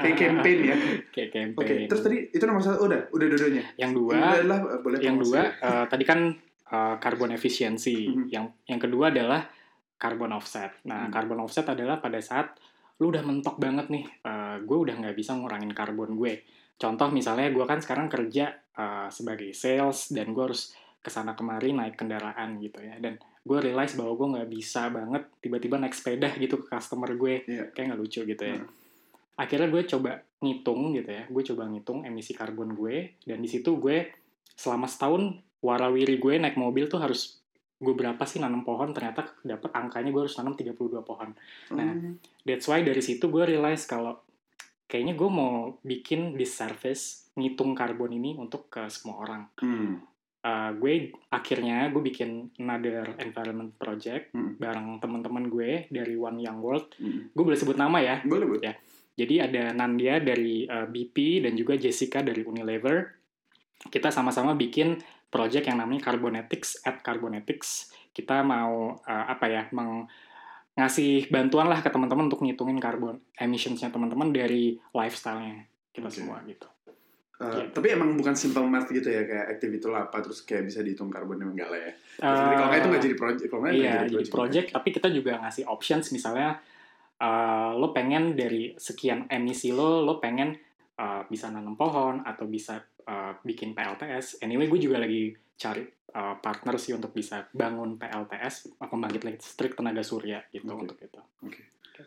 Kayak 0.02 0.18
campaign 0.18 0.60
ya. 0.60 0.76
Kayak 1.08 1.30
Oke, 1.30 1.38
campaign. 1.56 1.88
terus 1.88 2.02
tadi 2.02 2.18
itu 2.28 2.44
nomor 2.44 2.60
satu 2.60 2.78
udah, 2.84 3.00
udah 3.08 3.28
dua-duanya. 3.28 3.64
yang 3.76 3.92
dua, 3.92 4.14
Udah 4.14 4.44
lah, 4.44 4.60
boleh 4.82 4.98
yang 4.98 5.18
dua 5.18 5.42
eh, 5.54 5.86
tadi 5.88 6.04
kan 6.04 6.20
eh, 6.66 6.96
carbon 6.98 7.32
efficiency. 7.32 8.10
Mhm. 8.10 8.26
Yang 8.28 8.46
yang 8.66 8.80
kedua 8.80 9.06
adalah 9.10 9.46
carbon 9.96 10.32
offset. 10.32 10.84
Nah, 10.84 11.06
Hmm. 11.06 11.12
carbon 11.12 11.40
offset 11.40 11.64
adalah 11.66 11.98
pada 11.98 12.18
saat 12.20 12.58
lu 12.96 13.10
udah 13.10 13.22
mentok 13.22 13.56
banget 13.56 13.88
nih, 13.88 14.04
eh, 14.06 14.58
gue 14.60 14.78
udah 14.80 14.96
nggak 14.96 15.14
bisa 15.14 15.34
ngurangin 15.34 15.72
karbon 15.72 16.14
gue. 16.14 16.42
Contoh 16.74 17.08
misalnya 17.08 17.48
gue 17.50 17.64
kan 17.64 17.78
sekarang 17.78 18.10
kerja 18.10 18.52
eh, 18.74 19.08
sebagai 19.08 19.54
sales 19.54 20.10
dan 20.10 20.34
gue 20.34 20.44
harus 20.44 20.74
ke 20.98 21.08
sana 21.08 21.34
kemari 21.34 21.72
naik 21.72 21.94
kendaraan 21.94 22.58
gitu 22.58 22.82
ya. 22.82 22.98
Dan 22.98 23.22
gue 23.44 23.60
realize 23.60 23.94
bahwa 23.94 24.16
gue 24.16 24.28
nggak 24.40 24.50
bisa 24.50 24.88
banget 24.88 25.24
tiba-tiba 25.40 25.76
naik 25.76 25.92
sepeda 25.92 26.32
gitu 26.36 26.58
ke 26.58 26.72
customer 26.72 27.12
gue. 27.14 27.44
Iya. 27.44 27.64
Kayak 27.72 27.86
nggak 27.92 28.00
lucu 28.00 28.22
gitu 28.24 28.44
ya. 28.44 28.56
Hmm. 28.56 28.68
Akhirnya 29.36 29.68
gue 29.68 29.84
coba 29.86 30.12
ngitung 30.40 30.96
gitu 30.96 31.12
ya. 31.12 31.24
Gue 31.28 31.44
coba 31.44 31.64
ngitung 31.68 32.00
emisi 32.04 32.32
karbon 32.32 32.72
gue. 32.72 33.20
Dan 33.20 33.44
di 33.44 33.50
situ 33.52 33.76
gue 33.76 34.08
selama 34.54 34.88
setahun 34.88 35.36
warawiri 35.60 36.16
gue 36.18 36.34
naik 36.38 36.56
mobil 36.56 36.88
tuh 36.88 37.00
harus 37.00 37.40
gue 37.80 37.92
berapa 37.92 38.24
sih 38.24 38.40
nanam 38.40 38.64
pohon 38.64 38.96
ternyata 38.96 39.28
dapat 39.44 39.76
angkanya 39.76 40.08
gue 40.08 40.22
harus 40.24 40.38
nanam 40.38 40.56
32 40.56 41.04
pohon 41.04 41.36
Nah, 41.76 41.84
Hmm. 41.92 42.16
that's 42.42 42.64
why 42.64 42.80
dari 42.80 43.04
situ 43.04 43.28
gue 43.28 43.44
realize 43.44 43.84
kalau 43.84 44.24
kayaknya 44.86 45.20
gue 45.20 45.28
mau 45.28 45.76
bikin 45.84 46.38
disservice 46.38 47.28
ngitung 47.36 47.76
karbon 47.76 48.14
ini 48.14 48.38
untuk 48.38 48.72
ke 48.72 48.88
semua 48.88 49.20
orang 49.20 49.44
Hmm. 49.60 50.00
Uh, 50.44 50.76
gue 50.76 50.94
akhirnya 51.32 51.88
gue 51.88 52.04
bikin 52.04 52.52
another 52.60 53.16
environment 53.18 53.72
project 53.74 54.36
Hmm. 54.36 54.60
bareng 54.60 55.00
teman-teman 55.00 55.48
gue 55.48 55.88
dari 55.88 56.14
One 56.14 56.36
Young 56.38 56.60
World 56.60 56.92
Hmm. 57.00 57.32
gue 57.32 57.44
boleh 57.44 57.56
sebut 57.56 57.74
nama 57.74 57.96
ya 57.98 58.20
Boleh, 58.22 58.44
boleh. 58.46 58.60
Ya. 58.62 58.76
jadi 59.16 59.48
ada 59.48 59.72
Nandia 59.72 60.20
dari 60.20 60.68
uh, 60.68 60.84
BP 60.84 61.48
dan 61.48 61.56
juga 61.56 61.80
Jessica 61.80 62.20
dari 62.20 62.44
Unilever 62.44 63.16
kita 63.88 64.12
sama-sama 64.12 64.52
bikin 64.52 65.00
project 65.28 65.64
yang 65.64 65.80
namanya 65.80 66.12
Carbonetics 66.12 66.84
at 66.84 67.00
Carbonetics 67.00 67.88
kita 68.12 68.44
mau 68.44 69.00
uh, 69.00 69.26
apa 69.26 69.48
ya 69.48 69.64
meng 69.72 70.12
ngasih 70.74 71.30
bantuan 71.30 71.70
lah 71.70 71.80
ke 71.80 71.88
teman-teman 71.88 72.28
untuk 72.28 72.44
ngitungin 72.44 72.78
carbon 72.78 73.16
emissions-nya 73.38 73.90
teman-teman 73.90 74.28
dari 74.30 74.76
lifestyle-nya 74.92 75.70
kita 75.90 76.10
Oke. 76.10 76.16
semua 76.20 76.44
gitu. 76.44 76.68
Uh. 77.42 77.66
Tapi 77.74 77.88
emang 77.98 78.14
bukan 78.14 78.38
simple 78.38 78.64
math 78.70 78.94
gitu 78.94 79.10
ya 79.10 79.26
kayak 79.26 79.58
activity 79.58 79.84
lo 79.90 79.98
apa 79.98 80.22
terus 80.22 80.46
kayak 80.46 80.70
bisa 80.70 80.86
dihitung 80.86 81.10
karbonnya 81.10 81.50
enggak 81.50 81.70
lah 81.74 81.80
ya. 81.82 81.92
Uh, 82.22 82.54
kalau 82.56 82.76
itu 82.78 82.88
nggak 82.94 83.04
jadi 83.04 83.16
project, 83.18 83.48
kalau 83.50 83.62
nggak 83.66 83.76
iya, 83.76 83.96
jadi 84.06 84.30
project, 84.30 84.68
tapi 84.70 84.90
kita 84.94 85.08
juga 85.10 85.42
ngasih 85.42 85.66
options 85.66 86.14
misalnya 86.14 86.62
uh, 87.18 87.74
lo 87.74 87.90
pengen 87.90 88.38
dari 88.38 88.78
sekian 88.78 89.26
emisi 89.28 89.74
lo, 89.74 90.06
lo 90.06 90.22
pengen 90.22 90.54
uh, 91.02 91.26
bisa 91.26 91.50
nanam 91.50 91.74
pohon 91.74 92.22
atau 92.22 92.46
bisa 92.46 92.80
uh, 93.10 93.34
bikin 93.42 93.74
PLTS. 93.74 94.44
Anyway, 94.46 94.70
gue 94.70 94.80
juga 94.80 95.02
lagi 95.02 95.34
cari 95.58 95.84
uh, 96.14 96.38
partner 96.38 96.76
sih 96.78 96.94
untuk 96.94 97.12
bisa 97.16 97.50
bangun 97.50 97.98
PLTS, 97.98 98.78
pembangkit 98.78 99.24
listrik 99.26 99.74
tenaga 99.74 100.06
surya 100.06 100.44
gitu 100.54 100.70
Oke. 100.70 100.82
untuk 100.86 100.98
itu. 101.02 101.22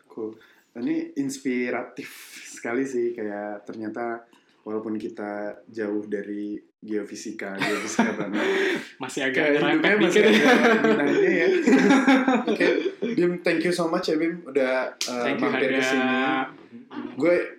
Cool. 0.07 0.31
Ini 0.77 1.17
inspiratif 1.17 2.09
sekali 2.45 2.85
sih 2.85 3.09
kayak 3.17 3.65
ternyata 3.65 4.29
walaupun 4.67 4.99
kita 4.99 5.63
jauh 5.71 6.03
dari 6.11 6.59
geofisika, 6.83 7.55
geofisika 7.55 8.11
banget. 8.19 8.43
Masih 8.99 9.31
agak 9.31 9.55
hidupnya 9.55 9.95
masih 9.95 10.21
dikit. 10.27 10.43
ada 10.43 10.75
gunanya 10.83 11.29
ya. 11.31 11.47
Oke, 12.51 12.67
Bim, 13.15 13.39
thank 13.47 13.63
you 13.63 13.71
so 13.71 13.87
much 13.87 14.11
ya 14.11 14.19
Bim 14.19 14.43
udah 14.43 14.91
uh, 15.07 15.23
Thank 15.23 15.39
mampir 15.39 15.71
ke 15.71 15.79
sini. 15.79 16.15
Gue 17.15 17.56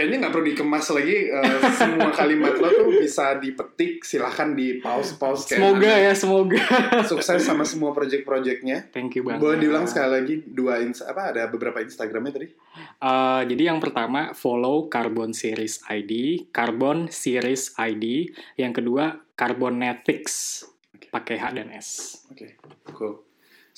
kayaknya 0.00 0.24
nggak 0.24 0.32
perlu 0.32 0.46
dikemas 0.48 0.86
lagi 0.96 1.28
uh, 1.28 1.60
semua 1.76 2.08
kalimat 2.24 2.56
lo 2.56 2.72
tuh 2.72 2.88
bisa 3.04 3.36
dipetik, 3.36 4.00
silahkan 4.00 4.56
di 4.56 4.80
pause 4.80 5.20
pause. 5.20 5.44
Semoga 5.44 5.92
ya, 5.92 6.16
semoga. 6.16 6.64
Sukses 7.04 7.44
sama 7.44 7.68
semua 7.68 7.92
project-projectnya. 7.92 8.88
Thank 8.96 9.20
you 9.20 9.28
banget. 9.28 9.44
Boleh 9.44 9.60
diulang 9.60 9.84
sekali 9.84 10.08
lagi 10.08 10.34
dua 10.40 10.80
ins 10.80 11.04
apa 11.04 11.36
ada 11.36 11.44
beberapa 11.52 11.84
Instagramnya 11.84 12.32
tadi? 12.32 12.48
Uh, 12.96 13.44
jadi 13.44 13.68
yang 13.68 13.76
pertama 13.76 14.32
follow 14.32 14.88
Carbon 14.88 15.36
Series 15.36 15.84
ID, 15.84 16.48
Carbon 16.48 17.12
Series 17.12 17.76
ID. 17.76 18.32
Yang 18.56 18.80
kedua 18.80 19.20
Carbonetics, 19.36 20.64
Oke. 20.96 21.12
pakai 21.12 21.36
H 21.36 21.44
dan 21.52 21.68
S. 21.76 21.88
Oke, 22.32 22.56
cool. 22.96 23.29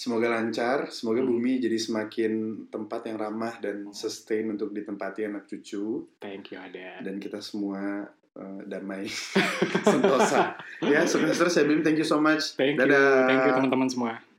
Semoga 0.03 0.35
lancar, 0.35 0.91
semoga 0.91 1.23
bumi 1.23 1.62
jadi 1.62 1.79
semakin 1.79 2.67
tempat 2.75 3.07
yang 3.07 3.23
ramah 3.23 3.55
dan 3.62 3.87
sustain 3.95 4.51
untuk 4.51 4.75
ditempati 4.75 5.31
anak 5.31 5.47
cucu 5.47 6.11
Thank 6.19 6.51
you 6.51 6.59
ada. 6.59 6.99
dan 7.07 7.23
kita 7.23 7.38
semua 7.38 8.11
eh, 8.35 8.61
damai 8.67 9.07
sentosa. 9.87 10.59
ya, 10.83 11.07
sukses 11.07 11.38
terus 11.38 11.55
ya 11.55 11.62
Bim. 11.62 11.87
Thank 11.87 12.03
you 12.03 12.09
so 12.09 12.19
much. 12.19 12.59
Thank 12.59 12.83
you, 12.83 12.91
Dadah. 12.91 13.31
thank 13.31 13.47
you 13.47 13.53
teman-teman 13.55 13.87
semua. 13.87 14.32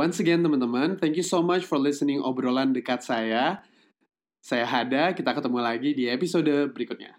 Once 0.00 0.16
again 0.16 0.40
teman-teman, 0.40 0.96
thank 0.96 1.12
you 1.12 1.26
so 1.26 1.44
much 1.44 1.68
for 1.68 1.76
listening 1.76 2.24
obrolan 2.24 2.72
dekat 2.72 3.04
saya. 3.04 3.60
Saya 4.40 4.64
Hada, 4.64 5.12
kita 5.12 5.36
ketemu 5.36 5.60
lagi 5.60 5.92
di 5.92 6.08
episode 6.08 6.72
berikutnya. 6.72 7.12